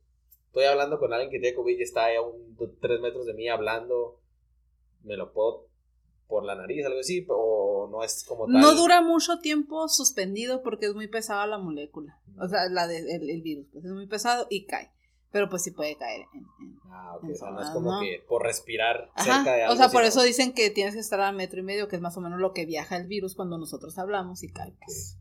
[0.48, 3.34] estoy hablando con alguien que tiene COVID y está ahí a un, tres metros de
[3.34, 4.20] mí hablando.
[5.04, 5.68] Me lo puedo
[6.28, 8.60] por la nariz, algo así, o no es como tal.
[8.60, 12.20] No dura mucho tiempo suspendido porque es muy pesada la molécula.
[12.40, 14.92] O sea, la de, el, el virus, pues es muy pesado y cae.
[15.32, 16.22] Pero pues sí puede caer.
[16.34, 18.00] en- en- Ah, ok, o sea, no es Ah, como no.
[18.02, 19.36] que por respirar Ajá.
[19.38, 19.74] cerca de algo.
[19.74, 22.02] O sea, por eso dicen que tienes que estar a metro y medio, que es
[22.02, 24.74] más o menos lo que viaja el virus cuando nosotros hablamos y cae.
[24.86, 25.18] pues.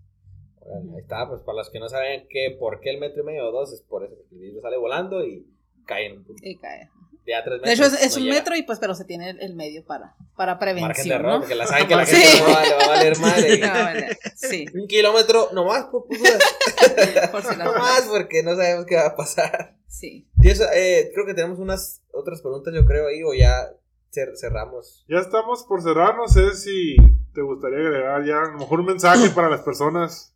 [0.69, 3.27] Órale, ahí está, pues para los que no saben que por qué el metro y
[3.27, 5.47] medio o dos, es por eso, porque el virus sale volando y
[5.87, 6.43] cae en un punto.
[6.45, 6.91] Y cae.
[7.25, 8.37] De a tres De hecho, es, metros, es no un llega.
[8.39, 11.33] metro y pues, pero se tiene el, el medio para, para Margen de prevención, error,
[11.33, 11.39] ¿no?
[11.41, 12.17] porque la saben que la Sí.
[12.17, 13.59] gente no va, le va a valer madre.
[13.59, 14.19] No, vale.
[14.37, 16.17] Sí, Un kilómetro nomás, por, por,
[17.33, 19.75] por si las nomás, porque no sabemos qué va a pasar.
[19.89, 20.29] Sí.
[20.41, 23.71] Y eso, eh, creo que tenemos unas otras preguntas, yo creo, ahí, o ya
[24.13, 25.05] cer- cerramos.
[25.09, 26.95] Ya estamos por cerrar, no sé si
[27.35, 30.33] te gustaría agregar ya a lo mejor un mensaje para las personas,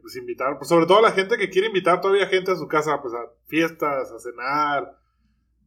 [0.00, 2.66] pues invitar, pues sobre todo a la gente que quiere invitar todavía gente a su
[2.68, 4.96] casa, pues a fiestas, a cenar,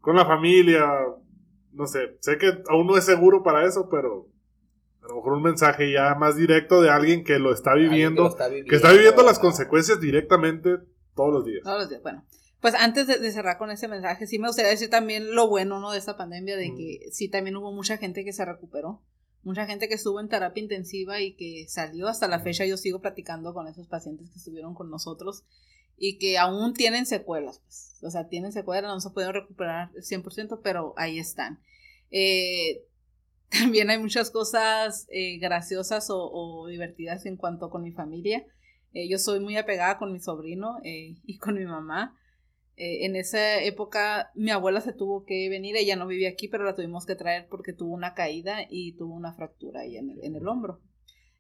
[0.02, 0.86] con la familia,
[1.72, 4.28] no sé, sé que aún no es seguro para eso, pero
[5.04, 8.24] a lo mejor un mensaje ya más directo de alguien que lo está que viviendo,
[8.24, 10.78] lo está viviendo, que está viviendo las consecuencias directamente
[11.16, 11.64] todos los días.
[11.64, 12.02] Todos los días.
[12.02, 12.24] Bueno,
[12.62, 15.80] pues antes de, de cerrar con ese mensaje, sí me gustaría decir también lo bueno,
[15.80, 15.92] ¿no?
[15.92, 16.78] De esta pandemia, de Mm.
[16.78, 19.02] que sí también hubo mucha gente que se recuperó.
[19.44, 22.66] Mucha gente que estuvo en terapia intensiva y que salió hasta la fecha.
[22.66, 25.44] Yo sigo platicando con esos pacientes que estuvieron con nosotros
[25.98, 27.60] y que aún tienen secuelas.
[27.60, 28.00] Pues.
[28.04, 31.60] O sea, tienen secuelas, no se pueden recuperar el 100%, pero ahí están.
[32.10, 32.86] Eh,
[33.50, 38.46] también hay muchas cosas eh, graciosas o, o divertidas en cuanto con mi familia.
[38.94, 42.18] Eh, yo soy muy apegada con mi sobrino eh, y con mi mamá.
[42.76, 46.64] Eh, en esa época mi abuela se tuvo que venir, ella no vivía aquí, pero
[46.64, 50.24] la tuvimos que traer porque tuvo una caída y tuvo una fractura ahí en el,
[50.24, 50.82] en el hombro.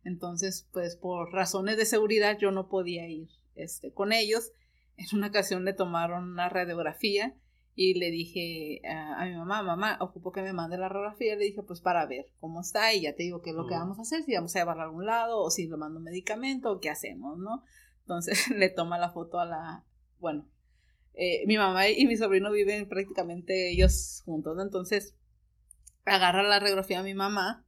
[0.04, 4.52] Entonces, pues por razones de seguridad yo no podía ir este, con ellos.
[4.98, 7.36] En una ocasión le tomaron una radiografía
[7.76, 11.36] y le dije a, a mi mamá, mamá, ocupo que me mande la radiografía.
[11.36, 13.74] Le dije, pues para ver cómo está y ya te digo qué es lo que
[13.74, 16.06] vamos a hacer, si vamos a llevarla a algún lado o si le mando un
[16.06, 17.64] medicamento o qué hacemos, ¿no?
[18.02, 19.86] Entonces le toma la foto a la,
[20.20, 20.46] bueno,
[21.16, 24.58] eh, mi mamá y mi sobrino viven prácticamente ellos juntos.
[24.62, 25.16] Entonces
[26.06, 27.66] agarra la radiografía a mi mamá,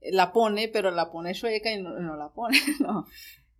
[0.00, 3.06] eh, la pone, pero la pone chueca y no, no la pone, ¿no?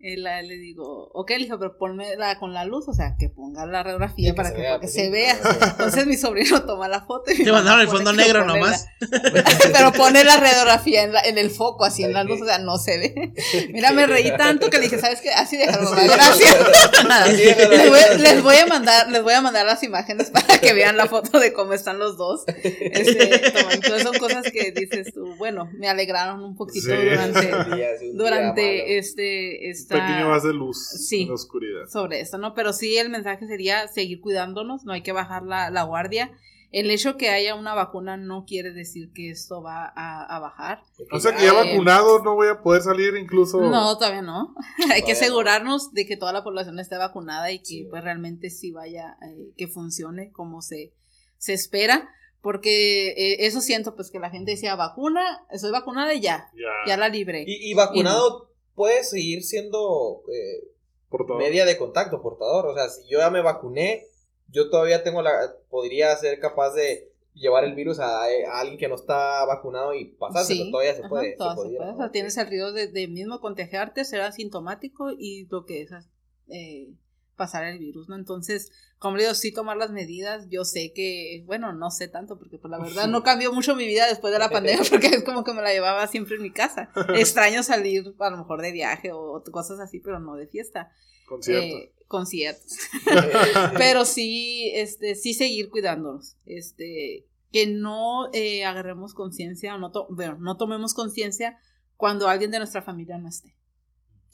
[0.01, 3.17] Y la- le digo, ok, le dijo, pero ponme la, con la luz, o sea,
[3.19, 5.37] que ponga la radiografía Sí, que para se que, vea, para que pues, se vea.
[5.73, 8.87] Entonces mi sobrino toma la foto y Te mandaron el fondo negro nomás.
[9.01, 12.45] la- pero pone la radiografía en, la- en el foco, así en la luz, o
[12.45, 13.33] sea, no se ve.
[13.73, 15.31] Mira, me reí tanto que le dije, ¿sabes qué?
[15.31, 16.57] Así déjalo, gracias.
[17.29, 20.97] Les, voy, les voy a mandar, les voy a mandar las imágenes para que vean
[20.97, 22.45] la foto de cómo están los dos.
[22.47, 26.93] Este, toma, entonces son cosas que dices tú, bueno, me alegraron un poquito Sí.
[26.95, 28.85] durante, día, día durante malo.
[28.99, 30.79] este, esta, Pequeño haz de luz
[31.09, 31.23] Sí.
[31.23, 31.87] en la oscuridad.
[31.89, 32.55] sobre esto, ¿no?
[32.55, 36.31] Pero sí el mensaje sería seguir cuidándonos, no hay que bajar la, la guardia.
[36.71, 40.83] El hecho que haya una vacuna no quiere decir que esto va a, a bajar.
[41.11, 43.59] O sea que ya Eh, vacunado no voy a poder salir incluso.
[43.63, 44.55] No, todavía no.
[44.93, 47.87] hay que asegurarnos de que toda la población esté vacunada y que Sí.
[47.89, 50.93] pues realmente sí vaya, eh, que funcione como se,
[51.39, 52.11] se espera.
[52.43, 55.23] Porque eh, eso siento, pues que la gente decía vacuna,
[55.57, 56.69] soy vacunada y ya, Ya.
[56.87, 57.45] ya la libré.
[57.47, 60.69] Y, y vacunado puedes seguir siendo eh,
[61.37, 62.67] media de contacto, portador.
[62.69, 64.07] O sea, si yo ya me vacuné,
[64.49, 65.55] yo todavía tengo la.
[65.69, 70.07] Podría ser capaz de llevar el virus a, a alguien que no está vacunado y
[70.07, 70.65] pasárselo.
[70.65, 71.33] Sí, todavía se ajá, puede.
[71.33, 71.79] se puede.
[71.79, 75.91] O sea, tienes el riesgo de, de mismo contagiarte, ser asintomático y lo que es
[76.49, 76.89] eh,
[77.39, 78.17] pasar el virus, ¿no?
[78.17, 80.47] Entonces, como le digo, sí tomar las medidas.
[80.51, 83.87] Yo sé que, bueno, no sé tanto porque pues la verdad no cambió mucho mi
[83.87, 86.51] vida después de la pandemia porque es como que me la llevaba siempre en mi
[86.53, 86.91] casa.
[87.15, 90.93] Extraño salir a lo mejor de viaje o cosas así, pero no de fiesta.
[91.27, 91.65] Concierto.
[91.79, 92.77] Eh, conciertos.
[93.77, 96.37] pero sí, este, sí seguir cuidándonos.
[96.47, 101.59] Este, que no eh, agarremos conciencia, o no, to- bueno, no tomemos conciencia
[101.97, 103.55] cuando alguien de nuestra familia no esté.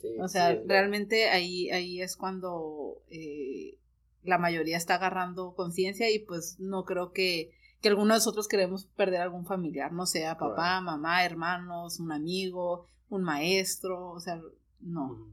[0.04, 3.78] Sí, O sea, sí, realmente ahí, ahí es cuando eh,
[4.22, 8.84] la mayoría está agarrando conciencia y pues no creo que, que alguno de nosotros queremos
[8.84, 14.40] perder algún familiar, no sea papá, mamá, hermanos, un amigo, un maestro, o sea,
[14.80, 15.26] no.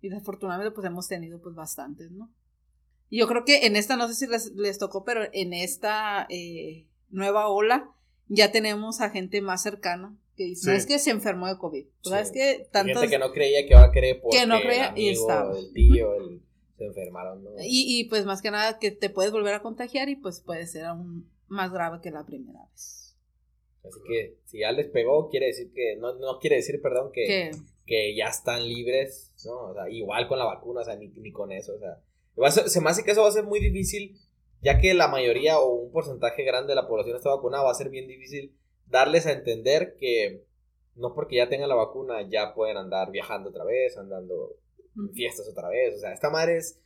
[0.00, 2.30] Y desafortunadamente pues hemos tenido pues bastantes, ¿no?
[3.10, 6.26] Y yo creo que en esta, no sé si les, les tocó, pero en esta
[6.30, 7.92] eh, nueva ola
[8.28, 10.68] ya tenemos a gente más cercana que dice, Sí.
[10.70, 12.10] no es que se enfermó de COVID, Sí.
[12.10, 14.98] ¿sabes que gente que no creía que va a querer porque Que no creía el
[14.98, 15.58] y amigo, estaba.
[15.58, 16.42] el tío, el,
[16.76, 17.50] se enfermaron, ¿no?
[17.62, 20.66] Y, y pues más que nada que te puedes volver a contagiar y pues puede
[20.66, 23.16] ser aún más grave que la primera vez.
[23.84, 27.24] Así que si ya les pegó, quiere decir que, no, no quiere decir, perdón, que,
[27.26, 27.50] Que
[27.86, 29.68] que ya están libres, ¿no?
[29.70, 32.66] O sea, igual con la vacuna, o sea, ni, ni con eso, o sea.
[32.68, 34.18] se me hace que eso va a ser muy difícil,
[34.60, 37.74] ya que la mayoría o un porcentaje grande de la población está vacunada, va a
[37.74, 40.44] ser bien difícil darles a entender que
[40.94, 44.56] no porque ya tengan la vacuna ya pueden andar viajando otra vez, andando
[44.96, 46.80] en fiestas otra vez, o sea, esta madre es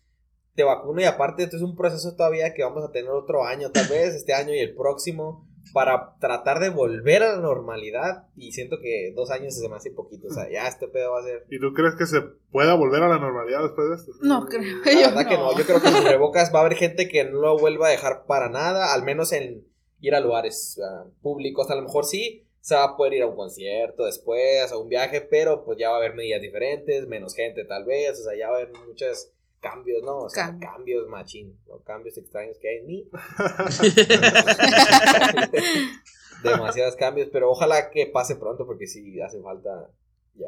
[0.54, 3.70] te vacuno y aparte esto es un proceso todavía que vamos a tener otro año
[3.70, 8.52] tal vez, este año y el próximo, para tratar de volver a la normalidad y
[8.52, 11.24] siento que dos años se me hace poquito, o sea, ya este pedo va a
[11.24, 11.46] ser...
[11.50, 14.12] ¿Y tú crees que se pueda volver a la normalidad después de esto?
[14.22, 14.78] no creo.
[14.84, 17.24] La yo verdad que no, yo creo que en Rebocas va a haber gente que
[17.24, 19.64] no lo vuelva a dejar para nada, al menos en
[20.00, 23.26] ir a lugares ah, públicos, a lo mejor sí se va a poder ir a
[23.26, 27.34] un concierto después, a un viaje, pero pues ya va a haber medidas diferentes, menos
[27.34, 30.18] gente tal vez, o sea, ya va a haber muchos cambios, ¿no?
[30.18, 30.68] O sea, Cambio.
[30.70, 31.80] cambios machín, ¿no?
[31.82, 33.08] Cambios extraños que hay en mí.
[36.42, 39.90] Demasiados cambios, pero ojalá que pase pronto porque sí hace falta
[40.34, 40.46] ya,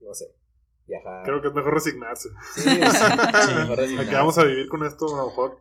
[0.00, 0.26] no sé,
[0.86, 1.24] viajar.
[1.24, 2.28] Creo que es mejor resignarse.
[2.54, 4.10] Sí, sí, mejor A resignarse.
[4.10, 5.58] que vamos a vivir con esto, a lo mejor.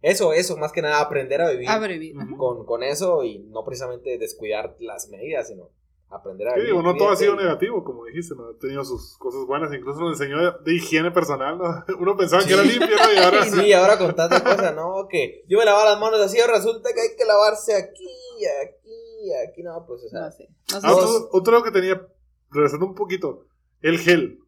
[0.00, 2.16] Eso, eso, más que nada aprender a vivir Abrevir.
[2.16, 2.36] Ujú.
[2.36, 5.70] con, con eso y no precisamente descuidar las medidas, sino
[6.12, 8.48] aprender a Sí, digo, no todo ha sido negativo, como dijiste, ¿no?
[8.48, 11.84] Ha tenido sus cosas buenas, incluso nos enseñó de, de higiene personal, ¿no?
[12.00, 13.12] Uno pensaba que era limpio, ¿no?
[13.12, 13.50] Y ahora sí.
[13.62, 15.06] Sí, ahora con tanta cosa, ¿no?
[15.08, 19.32] Que yo me lavaba las manos así, ahora resulta que hay que lavarse aquí, aquí,
[19.48, 20.48] aquí, no, pues, o sea, No sé.
[20.72, 22.06] No sé Ah, otro, otro que tenía,
[22.50, 23.46] regresando un poquito,
[23.80, 24.38] el gel.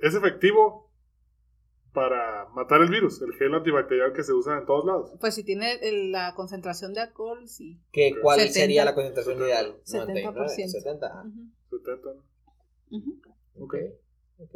[0.00, 0.91] ¿Es efectivo
[1.92, 3.20] para matar el virus?
[3.22, 5.12] El gel antibacterial que se usa en todos lados.
[5.20, 7.80] Pues si tiene el- la concentración de alcohol, sí.
[7.92, 8.54] que, ¿cuál 70.
[8.60, 9.76] sería la concentración ideal?
[9.84, 10.06] 70%.
[10.06, 11.06] 99, 70.
[11.12, 12.96] ah, Ujú, 70, ¿no?
[12.98, 13.20] ujú.
[13.64, 13.74] Ok,
[14.38, 14.54] ok.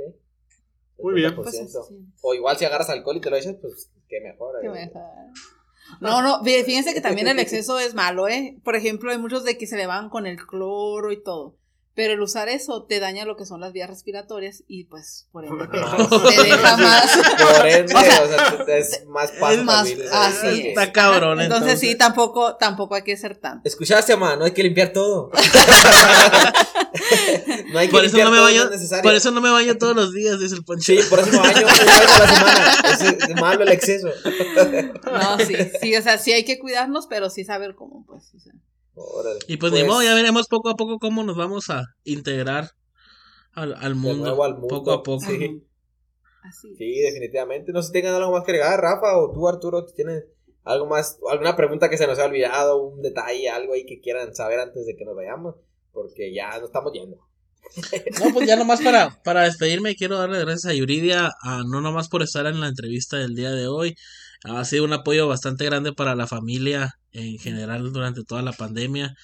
[0.98, 1.30] Muy bien.
[1.36, 1.36] 70%.
[1.42, 2.06] Pues sí.
[2.22, 4.54] O igual si agarras alcohol y te lo echas, pues qué mejor.
[4.60, 4.70] Qué eh.
[4.70, 5.02] mejor.
[6.00, 8.58] No, no, fí- fíjense que también el exceso es malo, ¿eh?
[8.64, 11.58] Por ejemplo, hay muchos de que se le van con el cloro y todo.
[11.96, 15.46] Pero el usar eso te daña lo que son las vías respiratorias y pues por
[15.46, 15.78] ende te,
[16.44, 17.18] deja más.
[17.56, 20.68] Por ende, O o sea, te- es más es más- así.
[20.68, 21.80] Está cabrón, Entonces, entonces.
[21.80, 23.66] sí, tampoco, tampoco hay que ser tanto.
[23.66, 25.30] Escuchaste, man, no hay que limpiar todo.
[27.72, 29.02] no hay que Por eso limpiar no me todo, baño, no es necesario.
[29.02, 30.84] por eso no me baño todos los días, dice el poncho.
[30.84, 31.84] Sí, por eso me baño una vez a
[32.18, 32.74] la semana.
[32.92, 34.08] Es, es malo el exceso.
[35.04, 38.34] No, sí, sí, o sea, sí hay que cuidarnos, pero sí saber cómo, pues.
[38.34, 38.52] O sea.
[38.96, 39.38] Órale.
[39.46, 42.70] Y pues, ni modo, ya veremos poco a poco cómo nos vamos a integrar
[43.52, 44.68] al, al mundo, nuevo al mundo.
[44.68, 45.24] poco a poco.
[45.26, 45.62] Sí.
[46.42, 46.74] Así.
[46.76, 47.72] Sí, definitivamente.
[47.72, 50.24] No sé si tengan algo más que agregar, Rafa, o tú, Arturo, tienes
[50.64, 54.34] algo más, alguna pregunta que se nos haya olvidado, un detalle, algo ahí que quieran
[54.34, 55.56] saber antes de que nos vayamos,
[55.92, 57.18] porque ya nos estamos yendo.
[58.20, 62.08] No, pues ya nomás para, para despedirme, quiero darle gracias a Yuridia, a, no nomás
[62.08, 63.96] por estar en la entrevista del día de hoy.
[64.44, 69.14] Ha sido un apoyo bastante grande para la familia en general durante toda la pandemia.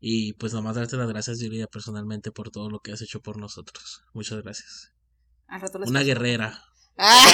[0.00, 3.36] Y pues nomás darte las gracias, Yuridia, personalmente por todo lo que has hecho por
[3.38, 4.02] nosotros.
[4.12, 4.92] Muchas gracias.
[5.46, 6.06] Al rato les Una paso.
[6.08, 6.60] guerrera.
[6.98, 7.24] Ah,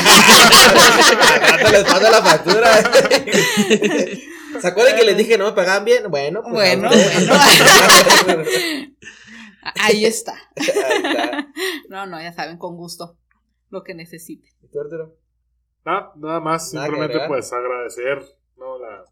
[1.43, 2.69] Al rato les mando la factura.
[4.61, 6.11] ¿Se acuerdan que les dije no me pagaban bien?
[6.11, 6.53] Bueno, pues.
[6.55, 8.45] Bueno, ahora-
[9.81, 10.33] Ahí está.
[10.57, 11.47] Ahí está.
[11.89, 13.17] No, no, ya saben, con gusto.
[13.71, 14.51] Lo que necesiten.
[14.63, 15.17] ¿Y tú, Arturo?
[15.85, 18.23] Nada, nada más, Nada simplemente pues agradecer,
[18.57, 18.79] ¿no?
[18.79, 19.05] La,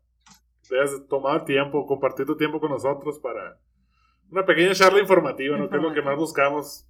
[0.69, 3.59] te has tomado tiempo, compartir tu tiempo con nosotros para
[4.31, 5.69] una pequeña charla informativa, ¿no?
[5.71, 6.87] Que es lo que más buscamos.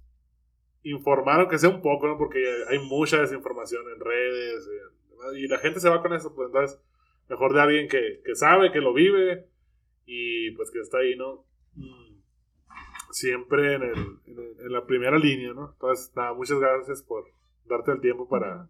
[0.83, 2.17] Informar, aunque sea un poco, ¿no?
[2.17, 6.47] Porque hay mucha desinformación en redes eh, y la gente se va con eso, pues
[6.47, 6.79] entonces,
[7.27, 9.47] mejor de alguien que, que sabe, que lo vive
[10.05, 11.43] y pues que está ahí, ¿no?
[11.75, 12.07] Mm,
[13.11, 15.71] Siempre en, el, en, el- en la primera línea, ¿no?
[15.73, 17.25] Entonces, nada, muchas gracias por
[17.65, 18.67] darte el tiempo para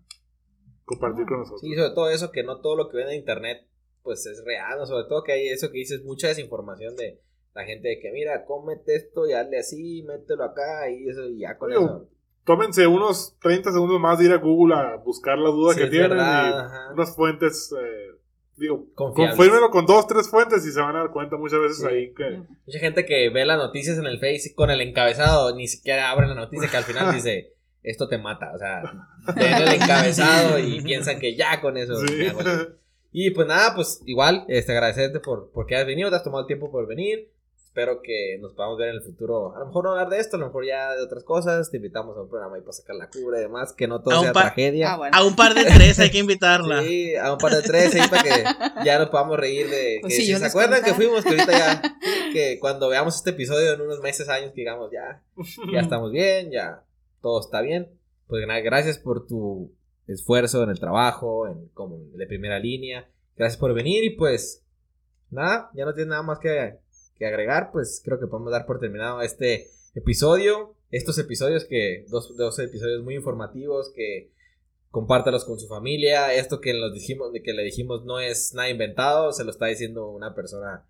[0.85, 1.61] compartir con nosotros.
[1.61, 3.67] Sí, sobre todo eso, que no todo lo que ven en internet,
[4.03, 4.85] pues es real, ¿no?
[4.85, 7.19] Sobre todo que hay eso que dices, mucha desinformación de
[7.53, 11.39] la gente de que, mira, cómete esto y hazle así, mételo acá y eso, y
[11.39, 12.07] ya con Oye, eso.
[12.45, 15.87] Tómense unos 30 segundos más de ir a Google a buscar la duda Sí, que
[15.87, 16.93] tienen verdad, y ajá.
[16.93, 18.11] unas fuentes, eh,
[18.55, 21.87] digo, confírmenlo con dos, tres fuentes y se van a dar cuenta muchas veces Sí.
[21.87, 22.41] ahí que...
[22.65, 26.27] Mucha gente que ve las noticias en el Face con el encabezado, ni siquiera abre
[26.27, 28.81] la noticia que al final dice, esto te mata, o sea,
[29.35, 31.95] ven el encabezado y piensan que ya con eso.
[32.05, 32.25] Sí.
[32.25, 32.67] ya con eso.
[33.11, 36.41] Y pues nada, pues igual, este, agradecerte por, por que has venido, te has tomado
[36.41, 37.31] el tiempo por venir.
[37.55, 39.55] Espero que nos podamos ver en el futuro.
[39.55, 41.69] A lo mejor no hablar de esto, a lo mejor ya de otras cosas.
[41.69, 44.15] Te invitamos a un programa ahí para sacar la cura y demás, que no todo
[44.15, 44.93] A un sea tragedia.
[44.93, 45.15] Ah, bueno.
[45.15, 46.81] A un par de tres hay que invitarla.
[46.87, 48.43] Sí, a un par de tres ahí para que
[48.83, 50.95] ya nos podamos reír de Pues que sí, si se acuerdan que contaba.
[50.95, 51.81] fuimos, que ahorita ya,
[52.33, 55.21] que cuando veamos este episodio en unos meses, años, que digamos ya,
[55.71, 56.83] ya estamos bien, ya
[57.21, 57.91] todo está bien.
[58.25, 59.71] Pues nada, gracias por tu
[60.07, 63.09] esfuerzo en el trabajo, en como de primera línea.
[63.35, 64.63] Gracias por venir y pues
[65.29, 66.77] nada, ya no tienes nada más que,
[67.17, 70.75] que agregar, pues creo que podemos dar por terminado este episodio.
[70.89, 74.31] Estos episodios que, dos, dos episodios muy informativos que
[74.91, 76.33] compártalos con su familia.
[76.33, 80.07] Esto que, los dijimos, que le dijimos no es nada inventado, se lo está diciendo
[80.09, 80.85] una persona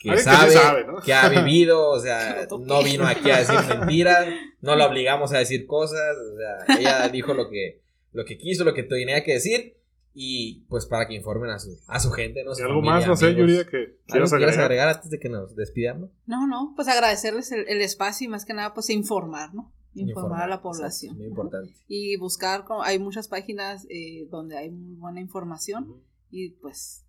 [0.00, 1.00] que Alguien que sabe, sabe, ¿no?
[1.00, 4.26] que ha vivido, o sea, no vino aquí a decir mentiras,
[4.60, 7.80] no la obligamos a decir cosas, o sea, ella dijo lo que,
[8.14, 9.76] lo que quiso, lo que tenía que decir,
[10.14, 12.52] y pues para que informen a su, a su gente, ¿no?
[12.52, 13.34] ¿Y Su algo familia, más, no sé.
[13.34, 14.64] Yuri, que ¿Algo quieras que quieras agregar?
[14.64, 16.10] agregar antes de que nos despidamos?
[16.24, 19.72] No, no, pues agradecerles el, el espacio y más que nada, pues informar, ¿no?
[19.96, 21.16] Informar, a la exacto, población.
[21.18, 21.72] Muy importante.
[21.88, 27.04] Y buscar, como- hay muchas páginas eh, donde hay muy buena información y pues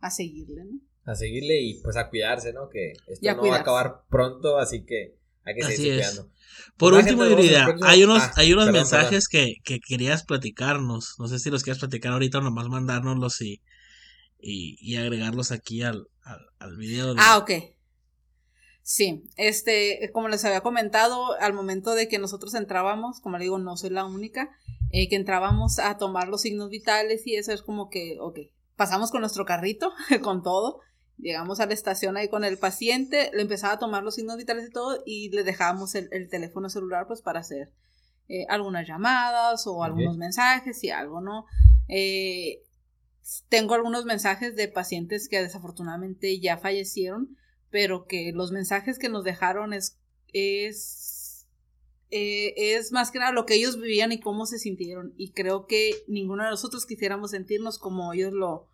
[0.00, 0.80] a seguirle, ¿no?
[1.04, 2.68] A seguirle y pues a cuidarse, ¿no?
[2.68, 5.16] Que esto no va a acabar pronto, así que
[5.48, 6.10] hay que Así es.
[6.10, 6.32] cuidando.
[6.76, 11.14] Por La último, Yurida, hay unos, Ah, hay unos perdón, mensajes Que, que querías platicarnos.
[11.18, 13.62] No sé si los quieres platicar ahorita o nomás mandárnoslos y,
[14.38, 17.14] y, y agregarlos aquí al, al, al video.
[17.14, 17.50] de- Ah, ok.
[18.82, 23.58] Sí, este, como les había comentado, al momento de que nosotros entrábamos, como le digo,
[23.58, 24.48] no soy la única,
[24.90, 28.38] eh, que entrábamos a tomar los signos vitales y eso es como que, ok,
[28.76, 29.92] pasamos con nuestro carrito,
[30.22, 30.80] con todo,
[31.18, 34.68] llegamos a la estación ahí con el paciente, le empezaba a tomar los signos vitales
[34.68, 37.72] y todo y le dejábamos el, el teléfono celular pues para hacer
[38.30, 41.46] eh, algunas llamadas o algunos mensajes y algo, ¿no?
[41.88, 42.62] Eh,
[43.48, 47.38] tengo algunos mensajes de pacientes que desafortunadamente ya fallecieron,
[47.70, 49.98] pero que los mensajes que nos dejaron es,
[50.34, 51.46] es,
[52.10, 55.14] eh, es más que nada lo que ellos vivían y cómo se sintieron.
[55.16, 58.68] Y creo que ninguno de nosotros quisiéramos sentirnos como ellos lo,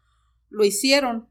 [0.51, 1.29] lo hicieron.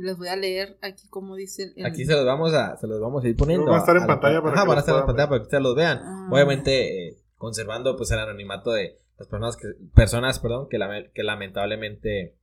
[0.00, 1.84] Les voy a leer aquí como dice el...
[1.84, 3.66] Aquí se los vamos a, se los vamos a ir poniendo.
[3.66, 5.38] Van a estar en la- pantalla para Ajá, que van a estar en pantalla para
[5.40, 5.98] que ustedes los vean.
[6.02, 6.28] Ah.
[6.30, 11.24] Obviamente, eh, conservando pues el anonimato de las personas que, personas, perdón, que, lame- que
[11.24, 12.36] lamentablemente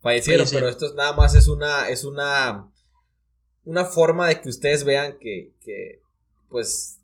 [0.00, 0.46] fallecieron.
[0.46, 0.48] Fallecieron.
[0.52, 2.68] Pero esto es- nada más es una, es una,
[3.64, 6.00] una forma de que ustedes vean que, que
[6.48, 7.00] pues,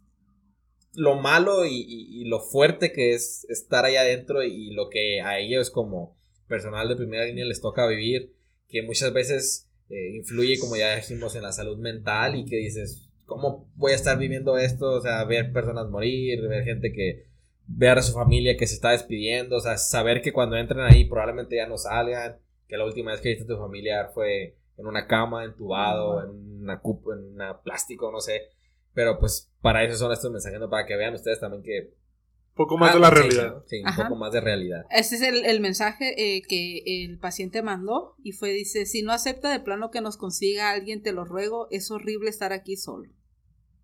[0.95, 5.21] lo malo y, y- y lo fuerte que es estar ahí adentro y, lo que
[5.21, 8.33] a ellos como personal de primera línea les toca vivir,
[8.69, 13.09] que muchas veces eh, influye, como ya dijimos, en la salud mental y que dices,
[13.25, 14.91] ¿cómo voy a estar viviendo esto?
[14.91, 17.27] O sea, ver personas morir, ver gente que
[17.67, 21.05] ver a su familia que se está despidiendo, o sea, saber que cuando entren ahí
[21.05, 24.87] probablemente ya no salgan, que la última vez que viste a tu familiar fue en
[24.87, 28.43] una cama, entubado, en una cup, en una plástico, no sé.
[28.95, 30.71] Pero pues para eso son estos mensajes, ¿no?
[30.71, 31.95] Para que vean ustedes también que...
[32.57, 33.63] Poco más Ah, de la sí, realidad.
[33.67, 34.03] Sí, un Ajá.
[34.05, 34.87] poco más de realidad.
[34.91, 39.13] Este es el, el mensaje eh, que el paciente mandó y fue, dice, si no
[39.13, 43.11] acepta de plano que nos consiga alguien, te lo ruego, es horrible estar aquí solo.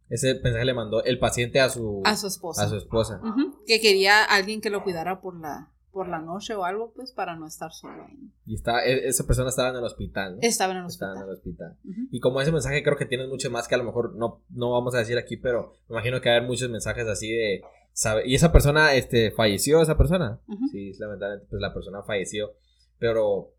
[0.09, 2.65] Ese mensaje le mandó el paciente a su, A su esposa.
[2.65, 3.21] a su esposa.
[3.67, 7.35] Que quería alguien que lo cuidara por la, por la noche o algo, pues para
[7.37, 8.31] no estar solo ahí.
[8.47, 10.39] Y está, e- esa persona estaba en el hospital, ¿no?
[10.43, 11.77] Estaba en el Estaba en hospital.
[11.77, 12.09] el hospital.
[12.11, 14.71] Y como ese mensaje creo que tienes mucho más que a lo mejor no, no
[14.73, 17.63] vamos a decir aquí, pero me imagino que va a haber muchos mensajes así de...
[17.93, 18.23] ¿sabe?
[18.27, 20.41] Y esa persona, este, falleció esa persona.
[20.49, 20.69] Ujú.
[20.71, 22.55] Sí, lamentablemente, pues la persona falleció.
[22.99, 23.53] Pero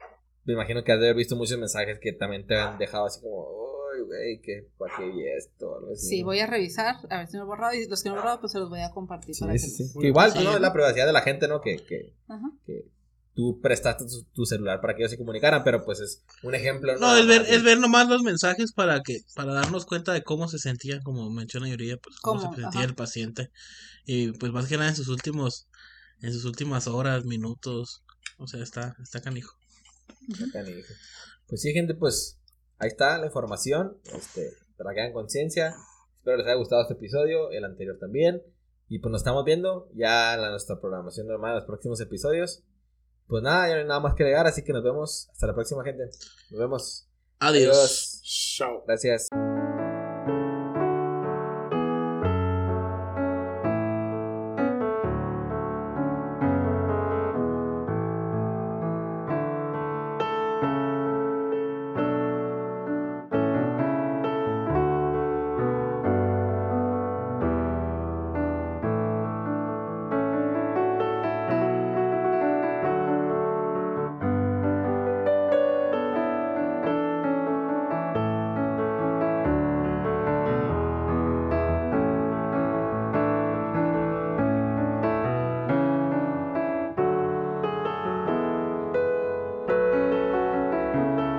[0.46, 3.22] me imagino que has de haber visto muchos mensajes que también te han dejado así
[3.22, 3.48] como,
[3.94, 5.76] ay, güey, ¿qué, ¿para qué vi esto?
[5.78, 6.28] Algo así, Sí, ¿no?
[6.28, 7.74] voy a revisar, a ver si me he borrado.
[7.74, 9.36] Y los que no he borrado, pues se los voy a compartir.
[9.36, 10.08] Sí, para sí, que sí.
[10.08, 10.32] igual.
[10.44, 10.56] ¿no?
[10.56, 11.62] Es la privacidad de la gente, ¿no?
[11.62, 12.52] Que, que, Ajá.
[12.66, 12.86] que
[13.36, 16.98] tú prestaste tu, tu celular para que ellos se comunicaran, pero pues es un ejemplo.
[17.00, 20.24] No, es ver, más es ver nomás los mensajes para que, para darnos cuenta de
[20.24, 22.90] cómo se sentía, como menciona Yuriya, pues cómo, Cómo, se sentía ajá.
[22.90, 23.52] el paciente.
[24.06, 25.68] Y pues más que nada en sus últimos,
[26.22, 28.04] en sus últimas horas, minutos.
[28.38, 29.56] O sea, está, está canijo.
[30.52, 30.94] Canijo.
[31.48, 32.40] Pues sí, gente, pues
[32.80, 33.98] ahí está la información.
[34.14, 35.74] Este, para que hagan conciencia.
[36.18, 38.42] Espero les haya gustado este episodio, el anterior también.
[38.90, 42.64] Y pues nos estamos viendo ya en la- nuestra programación normal en los próximos episodios.
[43.28, 45.30] Pues nada, ya no hay nada más que agregar, así que nos vemos.
[45.32, 46.06] Hasta la próxima, gente.
[46.52, 47.08] Nos vemos.
[47.40, 48.22] Adiós.
[48.24, 48.84] Chao.
[48.86, 49.30] Gracias.